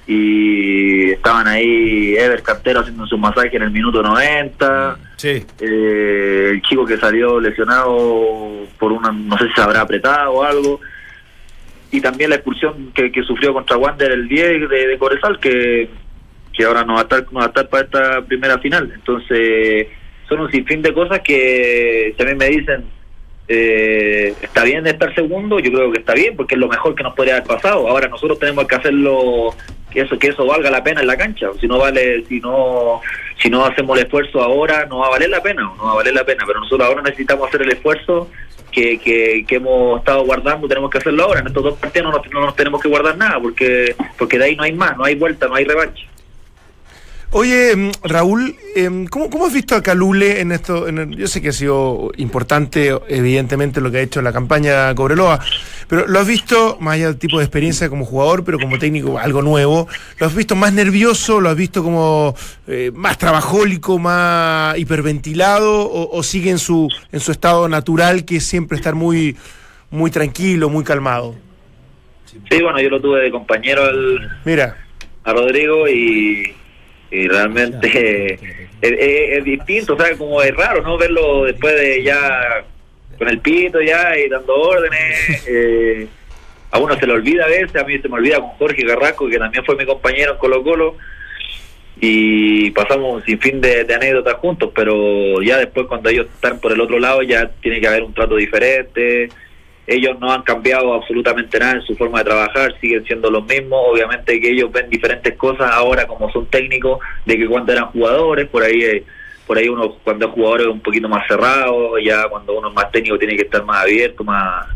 [0.07, 5.45] y estaban ahí Ever Cantero haciendo su masaje en el minuto 90, Sí.
[5.59, 10.43] eh, el chico que salió lesionado por una, no sé si se habrá apretado o
[10.43, 10.79] algo,
[11.91, 15.89] y también la expulsión que, que sufrió contra Wander el 10 de, de Corezal, que,
[16.53, 18.91] que ahora no va, a estar, no va a estar para esta primera final.
[18.95, 19.87] Entonces,
[20.29, 22.85] son un sinfín de cosas que mí me dicen,
[23.49, 25.59] eh, ¿está bien estar segundo?
[25.59, 27.89] Yo creo que está bien, porque es lo mejor que nos podría haber pasado.
[27.89, 29.53] Ahora nosotros tenemos que hacerlo,
[29.91, 31.49] que eso que eso valga la pena en la cancha.
[31.59, 33.01] Si no vale, si no
[33.41, 35.95] si no hacemos el esfuerzo ahora, no va a valer la pena, no va a
[35.95, 36.43] valer la pena.
[36.47, 38.29] Pero nosotros ahora necesitamos hacer el esfuerzo
[38.71, 41.41] que, que, que hemos estado guardando, tenemos que hacerlo ahora.
[41.41, 44.45] En estos dos partidos no nos, no nos tenemos que guardar nada, porque porque de
[44.45, 46.05] ahí no hay más, no hay vuelta, no hay revancha.
[47.33, 50.89] Oye, mm, Raúl, em, ¿cómo, cómo has visto a Calule en esto?
[50.89, 54.33] en el- yo sé que ha sido importante, evidentemente, lo que ha hecho en la
[54.33, 55.39] campaña Cobreloa,
[55.87, 59.17] pero lo has visto, más allá del tipo de experiencia como jugador, pero como técnico,
[59.17, 59.87] algo nuevo,
[60.19, 62.35] ¿lo has visto más nervioso, lo has visto como
[62.67, 68.37] eh, más trabajólico, más hiperventilado, o, o sigue en su, en su estado natural, que
[68.37, 69.37] es siempre estar muy,
[69.89, 71.35] muy tranquilo, muy calmado?
[72.25, 74.77] Sí, bueno, yo lo tuve de compañero al, Mira,
[75.23, 76.53] a Rodrigo y,
[77.11, 78.41] y realmente es,
[78.81, 80.97] es- es distinto, o sea, como es raro, ¿no?
[80.97, 82.63] Verlo después de ya
[83.17, 85.45] con el pito ya y dando órdenes.
[85.47, 86.07] eh,
[86.71, 89.27] a uno se le olvida a veces, a mí se me olvida con Jorge Carrasco,
[89.27, 90.95] que también fue mi compañero en Colo Colo,
[91.99, 96.71] y pasamos un sinfín de, de anécdotas juntos, pero ya después cuando ellos están por
[96.71, 99.29] el otro lado ya tiene que haber un trato diferente.
[99.93, 103.79] Ellos no han cambiado absolutamente nada en su forma de trabajar, siguen siendo los mismos.
[103.91, 108.47] Obviamente que ellos ven diferentes cosas ahora como son técnicos de que cuando eran jugadores,
[108.49, 109.03] por ahí eh,
[109.47, 112.73] por ahí uno cuando es jugador es un poquito más cerrado, ya cuando uno es
[112.75, 114.67] más técnico tiene que estar más abierto, más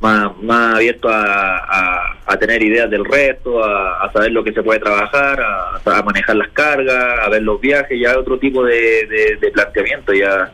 [0.00, 5.38] más, abierto a, a- tener ideas del resto, a, saber lo que se puede trabajar,
[5.42, 10.14] a, manejar las cargas, a ver los viajes, ya otro tipo de, de- de planteamiento,
[10.14, 10.50] ya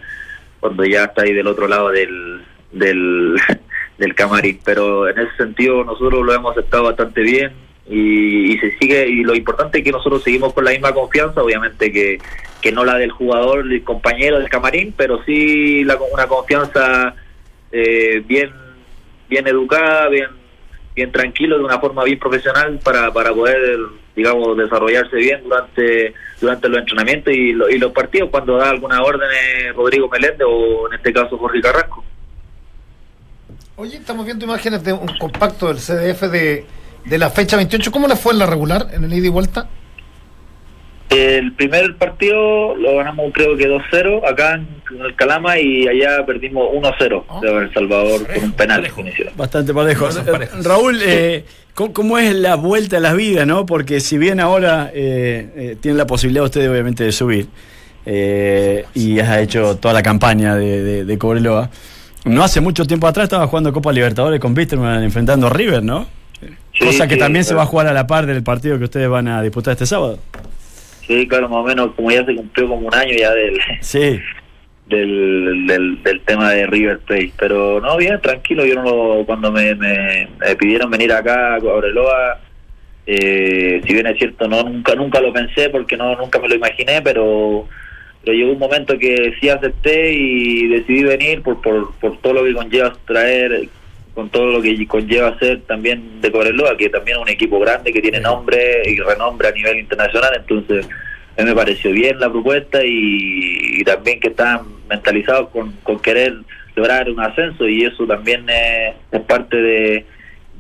[0.59, 3.37] cuando ya está ahí del otro lado del, del,
[3.99, 4.61] del camarín.
[4.64, 7.53] Pero en ese sentido nosotros lo hemos aceptado bastante bien
[7.88, 11.42] y, y se sigue y lo importante es que nosotros seguimos con la misma confianza,
[11.42, 12.18] obviamente que,
[12.61, 17.14] que no la del jugador, el compañero del camarín, pero sí la, una confianza
[17.72, 18.51] eh, bien
[19.28, 20.28] bien educada, bien
[20.94, 23.78] bien tranquilo, de una forma bien profesional para, para poder,
[24.16, 29.03] digamos, desarrollarse bien durante durante los entrenamientos y, lo- y los partidos cuando da alguna
[29.03, 29.28] orden
[29.74, 32.03] Rodrigo Meléndez o en este caso Jorge Carrasco.
[33.78, 36.64] Oye, estamos viendo imágenes de un compacto del CDF de,
[37.04, 37.90] de la fecha 28.
[37.92, 39.68] ¿Cómo le fue en la regular, en el ida y vuelta?
[41.10, 46.24] El primer partido lo ganamos creo que 2-0 acá en, en el Calama y allá
[46.26, 48.88] perdimos 1-0 de El Salvador con un penal.
[49.36, 50.06] Bastante parejo.
[50.06, 50.64] Cosas Eh, parejas.
[50.64, 53.66] Raúl, eh, ¿cómo, cómo es la vuelta a la vida, no?
[53.66, 57.46] Porque si bien ahora eh, eh, tienen la posibilidad ustedes obviamente de subir
[58.06, 61.70] eh, y has hecho toda la campaña de, de, de Cobreloa,
[62.26, 66.06] no hace mucho tiempo atrás estaba jugando Copa Libertadores con Wisterman enfrentando a River, ¿no?
[66.78, 68.84] Sí, Cosa que sí, también se va a jugar a la par del partido que
[68.84, 70.18] ustedes van a disputar este sábado.
[71.06, 74.20] Sí, claro, más o menos como ya se cumplió como un año ya del, Sí,
[74.86, 77.32] del, del, del tema de River Plate.
[77.38, 78.66] Pero no, bien, tranquilo.
[78.66, 82.40] Yo no lo- cuando me, me, me pidieron venir acá a Cobreloa,
[83.06, 86.56] eh, si bien es cierto, no nunca nunca lo pensé porque no nunca me lo
[86.56, 87.68] imaginé, pero,
[88.26, 92.44] pero llegó un momento que sí acepté y decidí venir por, por, por todo lo
[92.44, 93.68] que conlleva traer
[94.14, 97.92] con todo lo que conlleva ser también de Cobreloa, que también es un equipo grande
[97.92, 100.88] que tiene nombre y renombre a nivel internacional, entonces
[101.38, 106.00] a mí me pareció bien la propuesta y, y también que estaban mentalizados con, con
[106.00, 106.34] querer
[106.74, 110.04] lograr un ascenso y eso también es, es parte de,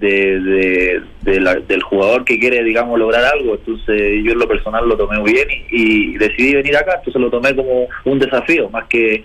[0.00, 3.54] de, de- de la- del jugador que quiere, digamos, lograr algo.
[3.54, 7.20] Entonces yo en lo personal lo tomé muy bien y, y decidí venir acá, entonces
[7.20, 9.24] lo tomé como un desafío, más que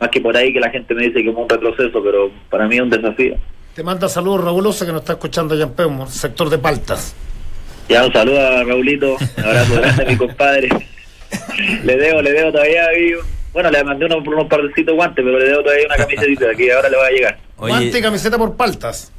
[0.00, 2.68] más que por ahí que la gente me dice que es un retroceso, pero para
[2.68, 3.34] mí es un desafío.
[3.74, 7.14] Te manda saludos Rabulosa que nos está escuchando allá en Peumo, sector de Paltas.
[7.88, 10.68] Ya un saludo a Raulito, un abrazo grande a mi compadre.
[11.84, 15.46] Le debo, le debo todavía un- bueno, le mandé unos, unos partecitos guantes, pero le
[15.46, 17.38] debo todavía una camiseta que ahora le va a llegar.
[17.56, 19.12] Guante y camiseta por Paltas.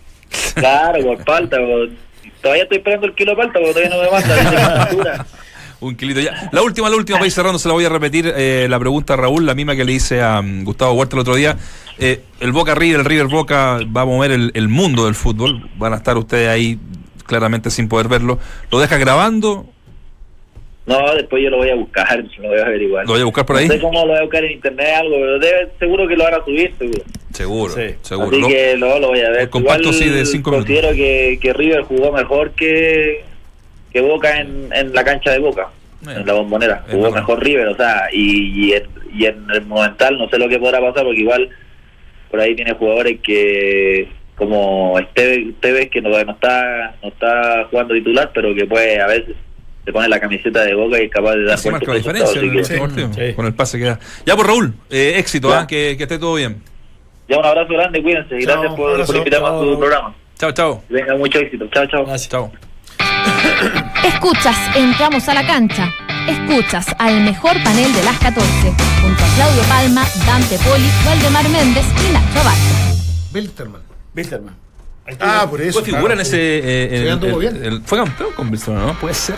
[0.55, 1.89] Claro, por falta, por-
[2.41, 5.25] todavía estoy esperando el kilo de palta porque todavía no me manda.
[5.81, 6.49] Un kilito ya.
[6.51, 9.15] La última, la última, para cerrando, se la voy a repetir eh, la pregunta a
[9.17, 11.55] Raúl, la misma que le hice a mm, Gustavo Huerta el otro día.
[11.97, 15.69] Eh, el Boca River, el River Boca va a mover el mundo del fútbol.
[15.77, 16.77] Van a estar ustedes ahí
[17.25, 18.39] claramente sin poder verlo.
[18.71, 19.69] ¿Lo deja grabando?
[20.85, 23.05] No, después yo lo voy a buscar, lo voy a averiguar.
[23.05, 23.67] ¿Lo voy a buscar por ahí?
[23.67, 26.23] No sé cómo lo voy a buscar en internet, algo, pero debe, seguro que lo
[26.23, 27.03] van a subir, seguro.
[27.31, 28.27] Seguro, seguro.
[28.29, 29.41] Así Lo- que no, lo voy a ver.
[29.41, 30.67] el compacto Igual sí de cinco minutos.
[30.67, 33.23] considero que, que River jugó mejor que,
[33.93, 35.67] que Boca en, en la cancha de Boca,
[36.07, 36.83] en la bombonera.
[36.89, 40.49] Jugó mejor River, o sea, y, y, en, y en el momental no sé lo
[40.49, 41.49] que podrá pasar, porque igual
[42.31, 47.93] por ahí tiene jugadores que como Esteves, Esteves, que no, no está no está jugando
[47.93, 49.35] titular, pero que puede a veces
[49.85, 52.41] se pone la camiseta de Boca y es capaz de dar Sí, marca la diferencia
[52.41, 53.99] el partido, con el pase que da.
[54.25, 55.53] Ya por Raúl, eh, éxito.
[55.53, 55.65] ¿ah?
[55.67, 56.61] que, que esté todo bien.
[57.27, 59.07] Ya un abrazo grande, cuídense y Chao, gracias por, abrazo.
[59.07, 60.15] por invitarme a su programa.
[60.37, 60.83] Chao, chao.
[60.89, 61.67] Venga, mucho éxito.
[61.73, 62.05] Chao, chao.
[62.17, 62.51] Chao.
[64.03, 65.93] Escuchas, entramos a la cancha.
[66.27, 68.45] Escuchas al mejor panel de las 14,
[69.01, 72.59] junto a Claudio Palma, Dante Poli, Valdemar Méndez y Nacho Abarca.
[73.33, 73.81] Bilterman.
[74.13, 74.55] Bilterman.
[75.19, 75.79] Ah, por eso.
[75.79, 76.37] Fue figura en ese.
[76.37, 78.93] eh, en Sí, el- el- el- fue campeón con Barcelona, ¿no?
[78.99, 79.35] Puede ser.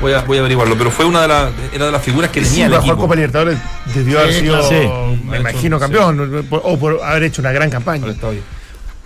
[0.00, 1.52] Voy a, voy a averiguarlo, pero fue una de las.
[1.72, 2.96] Era de las figuras que Sí, tenía el jugar equipo.
[3.02, 3.58] Copa Libertadores
[3.94, 4.68] debió haber Sí, sido.
[4.68, 4.74] Sí.
[5.24, 8.06] me imagino, campeón, por- o por haber hecho una gran campaña.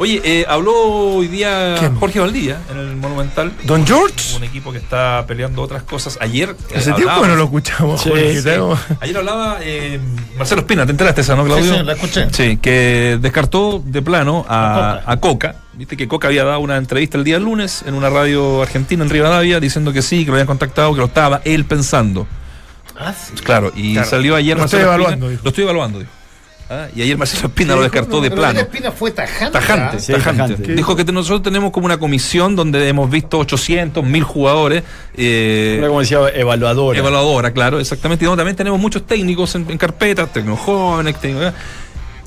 [0.01, 0.73] Oye, eh, habló
[1.17, 3.53] hoy día Jorge Valdía en el Monumental.
[3.65, 4.37] ¿Don George?
[4.37, 6.17] Un equipo que está peleando otras cosas.
[6.21, 6.51] Ayer.
[6.71, 8.45] eh, Hace tiempo hablaba- que no lo escuchamos, Sí, Jorge, sí.
[8.45, 9.99] tengo- Ayer hablaba eh,
[10.39, 11.73] Marcelo Espina, ¿te enteraste esa, no, Claudio?
[11.73, 12.29] Sí, sí, la escuché.
[12.31, 15.57] Sí, que descartó de plano a, a Coca.
[15.79, 19.11] Viste que Coca había dado una entrevista el día lunes en una radio argentina en
[19.11, 22.27] Rivadavia diciendo que sí, que lo habían contactado, que lo estaba él pensando.
[22.99, 23.35] Ah, sí.
[23.45, 24.11] Claro, y Claro.
[24.11, 25.31] salió ayer Lo estoy Marcelo evaluando, Espina.
[25.31, 25.43] dijo.
[25.45, 26.11] Lo estoy evaluando, dijo.
[26.71, 28.55] Ah, Y ayer Marcelo Espina lo descartó de plano.
[28.55, 29.53] Miguel Espina fue tajante.
[29.53, 30.01] Tajante.
[30.01, 30.43] Sí, tajante.
[30.55, 30.75] tajante.
[30.75, 34.83] Dijo que te- nosotros tenemos como una comisión donde hemos visto 800, 1000 jugadores.
[35.17, 36.99] eh, Una como decía, evaluadora.
[36.99, 38.25] Evaluadora, claro, exactamente.
[38.25, 41.55] Y donde también tenemos muchos técnicos en, en carpeta, técnicos jóvenes, técnicos.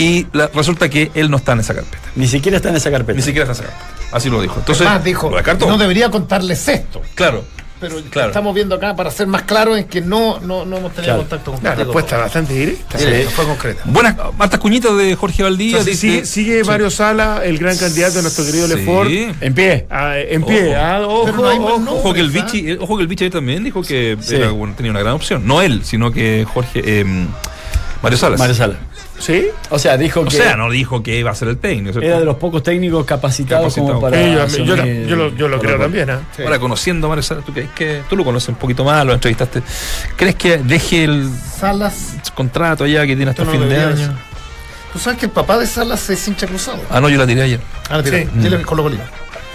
[0.01, 2.03] Y la- resulta que él no está en esa carpeta.
[2.15, 3.15] Ni siquiera está en esa carpeta.
[3.17, 4.15] Ni siquiera está en esa carpeta.
[4.15, 4.55] Así lo dijo.
[4.59, 7.01] Entonces, Además, dijo, lo no debería contarles esto.
[7.15, 7.43] Claro.
[7.79, 8.27] Pero Claro.
[8.27, 11.19] estamos viendo acá para ser más claros en que no, no, no hemos tenido Claro.
[11.21, 12.95] contacto con La respuesta bastante directa.
[12.99, 13.81] Directa, fue concreta.
[13.85, 15.83] Buenas, hartas cuñitas de Jorge Valdía.
[15.83, 16.69] Dice- sigue, Sí.
[16.69, 18.75] Mario Sala, el gran candidato de nuestro querido Sí.
[18.75, 19.09] Lefort.
[19.09, 19.87] En pie.
[19.89, 20.77] Ah, en pie, Ojo.
[20.79, 21.77] ah, ojo, Pero no hay más ojo.
[21.79, 22.29] nombres, Ojo que el.
[22.29, 24.35] Vichy, ojo que el Vichy también dijo que Sí.
[24.35, 25.47] era una- tenía una gran opción.
[25.47, 27.05] No él, sino que Jorge eh,
[28.03, 28.37] Mario Salas.
[28.39, 28.75] Mario Sala.
[29.21, 29.47] ¿Sí?
[29.69, 31.91] O sea, dijo O que sea, no dijo que iba a ser el técnico.
[31.93, 32.07] ¿cierto?
[32.09, 33.99] era de los pocos técnicos capacitados Capacitado.
[33.99, 34.49] como para.
[34.49, 36.21] Sí, yo, lo- yo lo, yo lo Colo creo también, ¿ah?
[36.39, 39.13] Ahora, conociendo a Mario Salas, ¿tú, crees que, tú lo conoces un poquito más, lo
[39.13, 39.61] entrevistaste.
[40.17, 44.17] ¿Crees que deje el Salas, contrato allá que tiene hasta no fin de año?
[44.91, 46.79] tú sabes que el papá de Salas es hincha cruzado.
[46.89, 47.59] Ah, no, yo la tiré ayer.
[47.89, 48.17] Ah, la tiró.
[48.17, 48.27] Sí.
[48.55, 49.03] Es Colo Colino.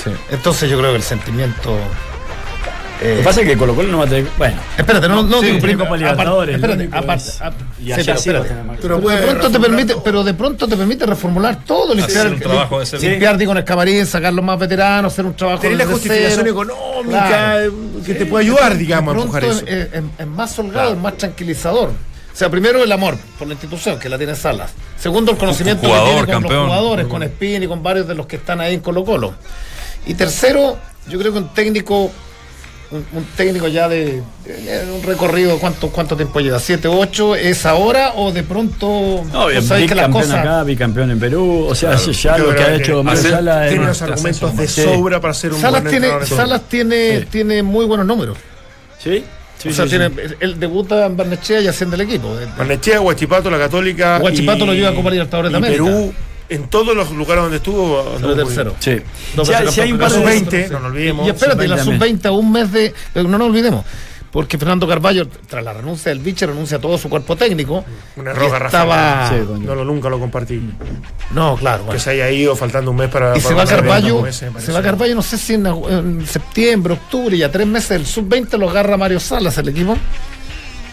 [0.03, 0.11] Sí.
[0.31, 1.77] Entonces yo creo que el sentimiento.
[3.01, 4.27] Lo eh, que pasa es que Colo Colo no va a tener.
[4.39, 7.31] Bueno, espérate, no, no, Sí, Copa Libertadores, espérate, aparte,
[7.83, 8.55] y allá espérate.
[8.81, 12.81] Pero de pronto te permite, pero de pronto te permite reformular todo, limpiar, un trabajo
[12.81, 15.77] de ser- limpiar digo, en el camarín, sacar los más veteranos, hacer un trabajo Tener
[15.79, 17.73] la justificación económica Claro.
[18.05, 19.67] que te puede ayudar, digamos, a pronto empujar eso.
[19.67, 21.91] Es, es- es más holgado, es más tranquilizador.
[21.91, 24.71] O sea, primero el amor por la institución, que la tiene Salas.
[24.99, 26.55] Segundo, el conocimiento Jugador, que tiene con campeón.
[26.61, 29.35] los jugadores, con Espín y con varios de los que están ahí en Colo Colo.
[30.07, 30.77] Y tercero,
[31.09, 32.11] yo creo que un técnico,
[32.91, 36.59] un, un técnico ya de, de un recorrido, ¿cuánto, ¿cuánto tiempo lleva?
[36.61, 37.35] ¿Siete, ocho?
[37.35, 40.35] ¿Es ahora o de pronto no, vos sabés que las cosas...
[40.41, 41.67] acá, bicampeón en Perú.
[41.69, 44.03] O sea, ya Yo lo que ha que hecho Mario hacer- Sala es- Tiene los
[44.03, 44.83] argumentos de Sí.
[44.83, 46.27] sobra para ser un Salas buen tiene.
[46.27, 47.27] Salas tiene, Sí.
[47.31, 48.39] tiene muy buenos números.
[49.03, 49.25] Sí,
[49.59, 50.35] sí, o sea, sí, tiene, sí.
[50.41, 52.37] él debuta en Barnechea y asciende el equipo.
[52.59, 54.19] Manechea, Huachipato, la Católica.
[54.23, 55.83] Huachipato y- lo lleva a Copa Libertadores América.
[55.85, 56.15] Perú,
[56.49, 58.15] en todos los lugares donde estuvo.
[58.17, 58.75] Anduvo tercero.
[58.79, 58.97] Sí.
[59.35, 61.27] Dos Si hay- si hay un par campeón de- de- sub-20, no nos olvidemos.
[61.27, 62.95] Y espérate, la sub-20 sub-20 a un mes de.
[63.15, 63.85] no nos olvidemos.
[64.33, 67.83] Porque Fernando Carballo, tras la renuncia del Biche, renuncia a todo su cuerpo técnico.
[68.17, 68.67] Un error y garrafal.
[68.83, 69.29] estaba.
[69.31, 69.37] Sí.
[69.65, 70.61] No lo, nunca lo compartí.
[71.31, 71.79] No, claro.
[71.79, 72.01] Que bueno.
[72.01, 73.31] se haya ido faltando un mes para.
[73.39, 77.35] Y para se va Carballo, se va Carballo, no sé si en, en septiembre, octubre,
[77.35, 79.97] y a tres meses el sub-20 lo agarra Mario Salas el equipo.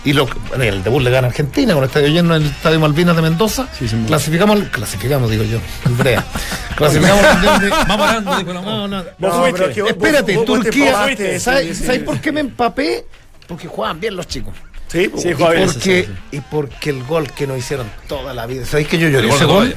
[0.06, 2.49] Y lo, bueno, el debut le gana a Argentina con el estadio lleno en el
[2.49, 3.68] estadio Malvinas de Mendoza.
[3.78, 6.24] Sí, sí, clasificamos, clasificamos, digo yo, el Brea.
[6.76, 7.22] clasificamos
[7.62, 7.70] de.
[7.70, 9.82] Vamos hablando, dijo la No, no, fuiste.
[9.82, 10.91] vos- Espérate, vos- vos te Turquía.
[11.39, 12.04] ¿Sabes sí, sabes sí.
[12.06, 13.06] por qué me empapé?
[13.47, 14.54] Porque jugaban bien los chicos.
[14.88, 16.08] Sí, Y ese, porque, sí, sí.
[16.34, 18.66] y porque el gol que nos hicieron toda la vida.
[18.66, 19.74] ¿Sabéis que yo lloré ese gol?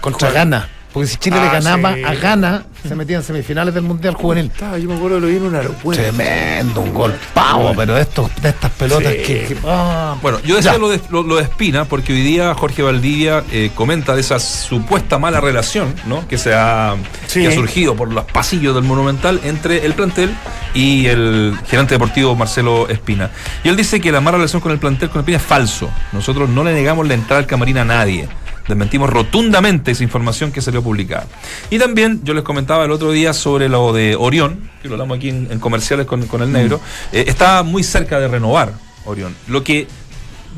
[0.00, 0.68] Contra Ghana.
[0.96, 2.02] Porque si Chile le Ah, ganaba sí.
[2.04, 4.46] a Ghana, se metía en semifinales del Mundial Juvenil.
[4.46, 6.02] Estaba, yo me acuerdo lo vi en un aeropuerto.
[6.02, 9.18] Tremendo, un gol pavo, pero de, estos, de estas pelotas Sí.
[9.18, 9.44] que.
[9.48, 10.16] que- ah.
[10.22, 13.70] Bueno, yo decía lo de, lo, lo de Espina porque hoy día Jorge Valdivia eh,
[13.74, 16.26] comenta de esa supuesta mala relación ¿no?
[16.28, 16.94] que, se ha,
[17.26, 17.42] Sí.
[17.42, 20.34] que ha surgido por los pasillos del Monumental entre el plantel
[20.72, 23.30] y el gerente deportivo Marcelo Espina.
[23.64, 25.90] Y él dice que la mala relación con el plantel con Espina es falso.
[26.12, 28.30] Nosotros no le negamos la entrada al camarín a nadie.
[28.68, 31.26] Desmentimos rotundamente esa información que salió publicada.
[31.70, 35.18] Y también yo les comentaba el otro día sobre lo de Orión, que lo hablamos
[35.18, 36.80] aquí en, en comerciales con, con el negro.
[37.12, 38.72] Eh, está muy cerca de renovar
[39.04, 39.34] Orión.
[39.46, 39.86] Lo que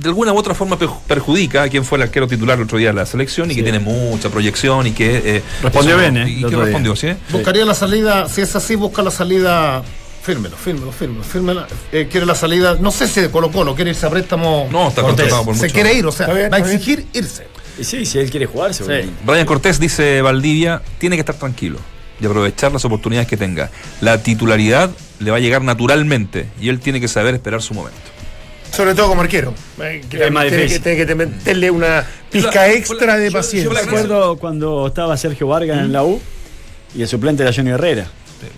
[0.00, 2.78] de alguna u otra forma perju- perjudica a quien fue el arquero titular el otro
[2.78, 6.16] día de la selección y que tiene mucha proyección y que eh, Respondió eso- bien,
[6.16, 6.30] ¿eh?
[6.30, 7.09] y que respondió, ¿sí?
[7.30, 9.82] Buscaría la salida, si es así, busca la salida.
[10.22, 11.66] Fírmelo, fírmelo, fírmelo, fírmela.
[11.90, 14.68] Eh, quiere la salida, no sé si de Colo Colo, quiere irse a préstamo.
[14.70, 15.74] No, está contratado por Se mucho.
[15.74, 17.46] quiere ir, o sea, bien, va a exigir irse.
[17.79, 18.97] Y sí, si él quiere jugar, seguro.
[19.24, 21.79] Brian Cortés dice Valdivia tiene que estar tranquilo
[22.20, 23.70] y aprovechar las oportunidades que tenga.
[24.01, 27.99] La titularidad le va a llegar naturalmente y él tiene que saber esperar su momento.
[28.72, 29.55] Sobre todo como arquero.
[29.81, 30.83] Eh, que Es más tiene, que, difícil.
[30.83, 33.72] tiene que meterle una pizca La- extra de yo- yo paciencia.
[33.72, 36.20] la- Recuerdo cuando estaba Sergio Vargas en la U
[36.95, 38.09] y el suplente era Johnny Herrera.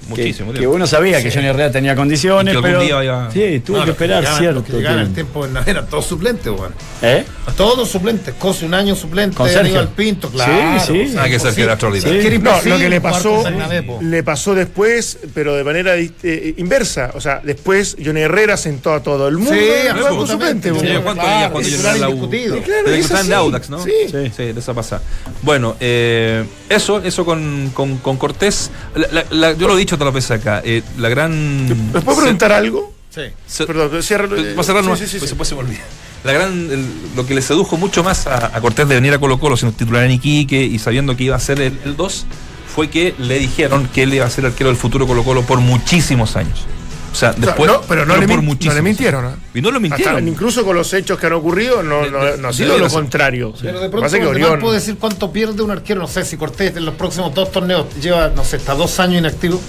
[0.09, 0.61] Muchísimo que, tiempo.
[0.61, 3.91] que uno sabía que Johnny Herrera tenía condiciones, que pero iba- sí, tuvo No, que
[3.93, 5.47] esperar cierto los que llegaban en el tiempo.
[5.47, 6.75] tiempo eran todos suplentes, bueno.
[7.03, 7.25] ¿Eh?
[7.57, 9.61] Todos suplentes, Cose un año suplente, Con Sergio.
[9.81, 10.53] Aníbal Pinto, claro.
[10.85, 11.01] sí.
[11.09, 11.65] o sea, que Sergio imposible.
[11.65, 12.23] era extraordinario.
[12.23, 13.45] Sí, que era No, lo que le pasó,
[14.01, 17.11] le pasó después, pero de manera eh, inversa.
[17.15, 20.69] O sea, después Johnny Herrera sentó a todo el mundo Sí, a jugar suplente.
[20.71, 21.03] Sí, po.
[21.03, 22.31] ¿cuánto claro, veía cuando yo titular era en la U?
[22.31, 23.33] Sí, claro, Desde que es estaba en así.
[23.33, 23.85] Audax, ¿no?
[23.85, 23.93] Sí.
[24.11, 24.33] Sí.
[24.37, 25.03] Sí, de esa pasada.
[25.43, 28.71] Bueno, eh, eso, eso con, con, con Cortés.
[28.95, 30.63] La- la- la- yo lo he dicho otras veces acá.
[30.65, 31.69] eh, la gran.
[31.93, 32.93] ¿Les puedo preguntar algo?
[33.15, 33.23] Sí.
[33.47, 34.29] Se- Perdón, cierra.
[34.29, 35.81] Va a cerrar sí, nomás, sí, sí, pues después se me olvida.
[36.23, 39.19] La gran, el- lo que le sedujo mucho más a, a Cortés de venir a
[39.19, 42.27] Colo Colo siendo titular en Iquique y sabiendo que iba a ser el 2
[42.73, 45.59] fue que le dijeron que él iba a ser arquero del futuro Colo Colo por
[45.61, 46.67] muchísimos años.
[47.13, 47.71] O sea, después.
[47.71, 49.25] no, pero no le, por min- no le mintieron.
[49.27, 49.29] ¿eh?
[49.55, 50.29] Y no lo Hasta, mintieron.
[50.29, 53.53] incluso con los hechos que han ocurrido, no, no, no ha sido lo contrario.
[53.61, 56.77] Pero de pronto que Orión- puedo decir cuánto pierde un arquero, no sé si Cortés
[56.77, 59.61] en los próximos dos torneos lleva, no sé, hasta dos años inactivo.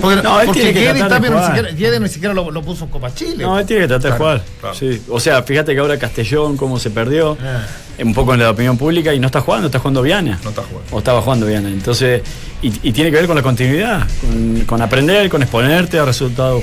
[0.00, 1.68] Porque, No, él porque tiene que tratar de jugar.
[1.70, 3.42] siquiera, ni siquiera lo, lo puso en Copa Chile.
[3.44, 4.44] No, él tiene que tratar de jugar.
[4.60, 4.74] claro.
[4.76, 5.02] Sí.
[5.08, 7.66] O sea, fíjate que ahora Castellón, cómo se perdió, Ah.
[8.00, 10.38] un poco en la opinión pública, y no está jugando, está jugando Viana.
[10.44, 10.94] No está jugando.
[10.94, 11.68] O estaba jugando Viana.
[11.68, 12.22] Entonces,
[12.62, 16.62] y, y tiene que ver con la continuidad, con, con aprender, con exponerte a resultados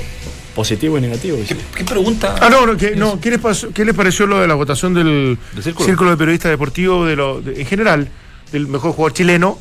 [0.54, 1.40] positivos y negativos.
[1.46, 2.36] ¿Qué, qué pregunta?
[2.40, 4.94] Ah, no, no, que- no, ¿qué, les pasó- qué les pareció lo de la votación
[4.94, 5.86] del ¿Del círculo?
[5.86, 6.10] círculo?
[6.12, 8.08] de periodistas deportivos de lo, de- en general,
[8.52, 9.58] del mejor jugador chileno,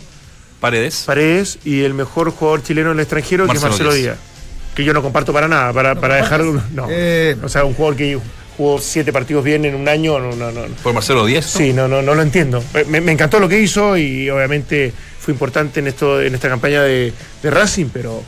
[0.66, 1.04] Paredes.
[1.06, 4.18] Paredes, y el mejor jugador chileno en el extranjero, Marcelo que es Marcelo Díaz.
[4.18, 4.74] Díaz?
[4.74, 6.42] Que yo no comparto para nada, para, para dejar.
[6.42, 6.88] No.
[6.90, 8.20] Eh, o sea, un jugador que
[8.58, 10.62] jugó siete partidos bien en un año, no, no, no.
[10.82, 11.46] Por Marcelo Díaz.
[11.46, 12.64] Sí, no, no, no lo entiendo.
[12.88, 16.82] Me, me encantó lo que hizo y obviamente fue importante en esto, en esta campaña
[16.82, 17.14] de,
[17.44, 18.24] de Racing, pero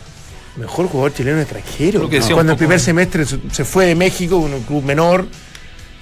[0.58, 2.10] mejor jugador chileno extranjero.
[2.10, 5.26] Que Cuando el primer semestre se fue de México, un club menor,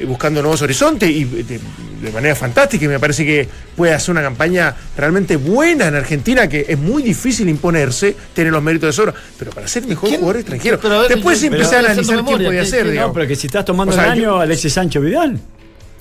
[0.03, 1.59] buscando nuevos horizontes y de,
[2.01, 2.85] de manera fantástica.
[2.85, 7.01] Y me parece que puede hacer una campaña realmente buena en Argentina, que es muy
[7.03, 10.19] difícil imponerse, tiene los méritos de sobra, pero para ser mejor ¿Quién?
[10.19, 10.79] jugador extranjero.
[11.07, 13.09] Después yo- empecé a analizar quién memoria, podía ¿qué- ser, qué- digamos.
[13.09, 15.39] No, pero que si estás tomando O sea, el año, yo- Alexis Sánchez Vidal.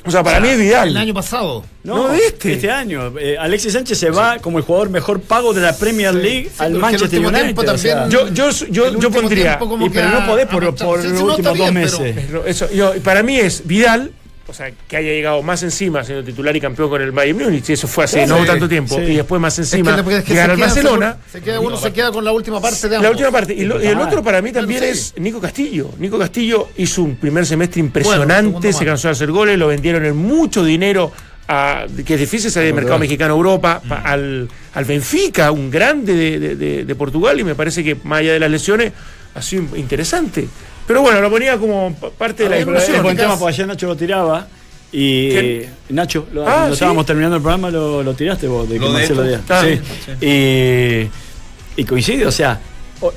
[0.07, 0.89] O sea, para mí es Vidal.
[0.89, 1.65] el año pasado.
[1.83, 2.71] No, de este.
[2.71, 3.13] año.
[3.19, 6.63] Eh, Alexis Sánchez se va como el jugador mejor pago de la Premier League Sí,
[6.63, 7.59] al Manchester United.
[7.59, 9.59] o sea, también- Yo, yo, yo, El yo pondría.
[9.61, 12.15] y pero no podés por, por Sí, los sí, no, últimos dos bien, meses.
[12.27, 14.13] Pero eso, yo- para mí es Vidal,
[14.47, 17.69] o sea, que haya llegado más encima siendo titular y campeón con el Bayern Múnich,
[17.71, 19.03] y eso fue hace Sí, no sí, tanto tiempo, sí.
[19.13, 21.17] y después más Es que encima le- es que llegar al Barcelona.
[21.33, 23.05] Se queda, uno se queda con la última parte de ambos.
[23.05, 23.55] La última parte.
[23.55, 25.91] Y, lo- y el otro para mí también Claro, es Nico Castillo.
[25.99, 30.17] Nico Castillo hizo un primer semestre impresionante, se cansó de hacer goles, lo vendieron en
[30.17, 31.13] mucho dinero.
[31.47, 35.71] a- que es difícil salir del mercado mexicano a Europa, pa- al, al Benfica, un
[35.71, 38.95] grande de, de- de- de Portugal, y me parece que más allá de las lesiones
[39.35, 40.49] ha sido interesante.
[40.87, 43.05] Pero bueno, lo ponía como pa- parte de la A ver, Pero es discusión.
[43.05, 44.47] buen tema, porque ayer Nacho lo tiraba.
[44.93, 45.71] Y ¿Quién?
[45.89, 49.23] Nacho, lo, Ah, estábamos terminando el programa, lo, lo tiraste vos, de que Marcelo.
[49.25, 49.41] Díaz.
[49.49, 50.25] Ah, Sí.
[50.25, 52.61] Y, y coincide, o sea,
[53.01, 53.13] o,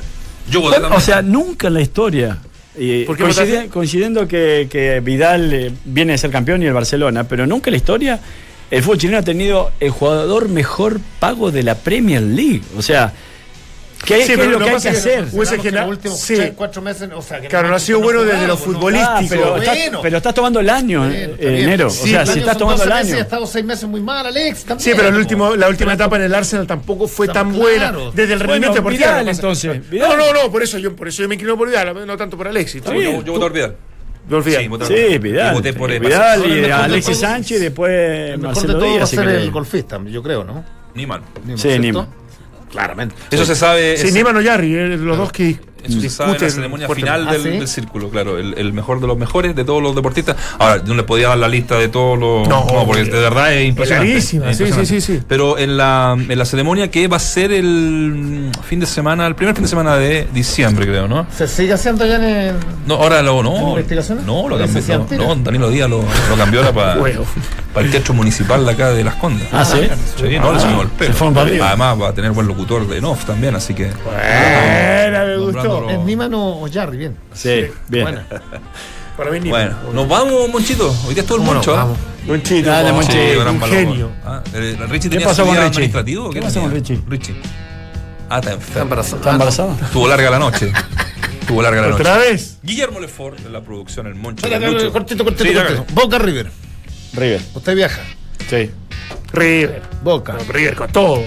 [0.50, 1.02] Yo voté o también.
[1.02, 2.38] sea, nunca en la historia.
[2.76, 6.74] Y ¿Por qué coincide- coincidiendo que, que Vidal eh, viene de ser campeón y el
[6.74, 8.20] Barcelona, pero nunca en la historia
[8.72, 12.62] el fútbol chileno ha tenido el jugador mejor pago de la Premier League.
[12.78, 13.14] O sea,
[14.06, 15.20] ¿Qué, Sí, qué es lo lo que hay que que- hacer?
[15.26, 16.38] Esperamos que los últimos sí.
[16.56, 19.12] cuatro meses, o sea, que Claro, no ha sido no bueno desde lo no- futbolístico.
[19.12, 19.64] Ah, pero, Bueno.
[19.72, 21.90] estás, pero estás tomando el año, Bueno, eh, enero.
[21.90, 23.22] Sí, o sea, si año estás tomando el 12 meses, año.
[23.22, 24.64] Ha estado seis meses muy mal, Alex.
[24.66, 27.60] también, Sí, pero el último, la última etapa en el Arsenal tampoco fue tan Claro.
[27.60, 29.00] buena desde el rendimiento Bueno, deportivo.
[29.10, 30.10] Vidal, pasa- entonces, Vidal.
[30.10, 32.38] No, no, no, por eso yo, por eso yo me inclino por Vidal, no tanto
[32.38, 32.82] por Alexis.
[32.84, 32.92] Yo,
[33.24, 33.76] voté por Vidal.
[34.30, 34.62] Por Vidal.
[34.64, 35.20] Sí, voté por Sí, Vidal.
[35.20, 35.52] Vidal.
[35.52, 38.48] Y voté por Vidal el y mejor de Alexis Sánchez y después El mejor de
[38.48, 40.64] Marcelo todo va a ser el golfista, yo creo, ¿no?
[40.94, 41.22] Niman.
[41.46, 42.08] Nima, Sí, ¿cierto?
[42.70, 42.72] Nima.
[42.72, 43.16] Claramente.
[43.32, 43.98] Eso se sabe.
[43.98, 46.88] Sí, es- Niman o Yarri, eh, los dos que Eso se sabe en la ceremonia
[46.90, 47.50] final Ah, del, ¿sí?
[47.50, 48.38] del círculo, claro.
[48.38, 50.36] El, el mejor de los mejores de todos los deportistas.
[50.60, 52.48] Ahora, no les podía dar la lista de todos los.
[52.48, 53.14] No, porque obvio.
[53.14, 54.18] de verdad es impresionante.
[54.18, 54.86] es sí, impresionante.
[54.86, 55.24] sí, sí, sí.
[55.28, 59.36] Pero en la, en la ceremonia que va a ser el fin de semana, el
[59.36, 61.28] primer fin de semana de diciembre, creo, ¿no?
[61.36, 62.56] ¿Se sigue haciendo ya en el...
[62.86, 63.70] No, ahora lo no.
[63.70, 64.26] ¿Investigaciones?
[64.26, 65.08] No, lo ¿Ese cambió.
[65.10, 67.22] sí No, no, Danilo Díaz lo, lo cambió ahora para, Bueno.
[67.74, 69.48] para el teatro municipal de acá de Las Condes.
[69.52, 69.80] Ah, sí.
[70.18, 71.16] Sí, no, le subimos el pelo.
[71.66, 73.90] Además va a tener buen locutor de Nof también, así que.
[74.04, 75.67] Buena, me gustó.
[75.68, 76.00] Nombrándolo.
[76.02, 76.98] ¿Es Niman o o Jarry?
[76.98, 77.18] Bien.
[77.34, 78.04] Sí, bien.
[78.04, 78.26] Buena.
[79.18, 79.76] Para mí, Niman.
[79.84, 80.94] Bueno, nos vamos, Monchito.
[81.08, 81.44] Hoy día es todo el.
[81.44, 81.74] Moncho.
[81.76, 81.84] ¿ah?
[81.84, 81.98] Vamos.
[82.28, 83.06] Monchito, Dale, vamos.
[83.06, 84.12] Monchi, Sí, gran un genio.
[84.26, 85.68] Ah, Richie ¿Qué tenía pasó su con Richie?
[85.68, 86.30] administrativo.
[86.30, 86.72] ¿Qué ¿Qué pasó con?
[86.72, 87.02] Richie?
[87.08, 87.36] Richie.
[88.30, 88.82] Ah, está Está enfermo.
[88.84, 89.18] embarazada.
[89.18, 89.76] ¿Está embarazada?
[89.82, 90.72] Estuvo larga la noche.
[91.40, 92.02] Estuvo larga la noche.
[92.02, 92.58] ¿Otra vez?
[92.62, 94.46] Guillermo Lefort de la producción El Moncho.
[94.50, 95.86] Cortito, cortito, cortito.
[95.94, 96.52] Boca River.
[97.14, 97.42] River.
[97.56, 98.02] Usted viaja.
[98.50, 98.70] Sí.
[99.32, 99.82] River.
[100.04, 100.36] Boca.
[100.50, 101.24] River con todo.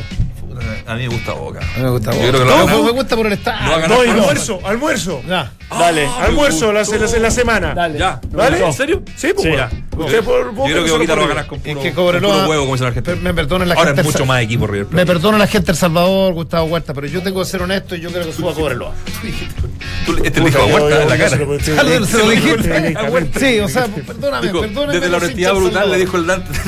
[0.87, 1.61] A mí me gusta Boca.
[1.61, 2.29] A mí me gusta Yo Boca.
[2.29, 2.83] creo que lo no, ganar.
[2.85, 5.23] me gusta por el ganar No, almuerzo, almuerzo.
[5.29, 5.53] Ya.
[5.71, 6.07] Dale.
[6.21, 7.75] Almuerzo la, la, la semana.
[7.75, 7.99] Dale.
[7.99, 8.21] Ya.
[8.33, 8.65] ¿Vale?
[8.67, 9.03] ¿En serio?
[9.17, 9.47] Sí, pues.
[9.49, 9.53] Sí.
[9.57, 9.71] ya.
[9.97, 11.93] Usted por Yo Boca, creo que Boquita lo va a ganar con puro, Es que
[11.93, 13.17] con puro huevo, como dice la gente.
[13.17, 14.01] Me perdona la Ahora gente.
[14.01, 14.87] es mucho más equipo River.
[14.91, 18.01] Me perdona la gente del Salvador, Gustavo Huerta, pero yo tengo que ser honesto y
[18.01, 18.93] yo creo que suba a Cobreloa.
[20.07, 22.07] Tú le- este le Puta, dijo a yo- Huerta yo- en la yo cara.
[22.07, 23.39] se lo dijiste.
[23.39, 24.93] Sí, o sea, perdóname, perdóname.
[24.95, 26.51] desde la honestidad brutal le dijo el Dante.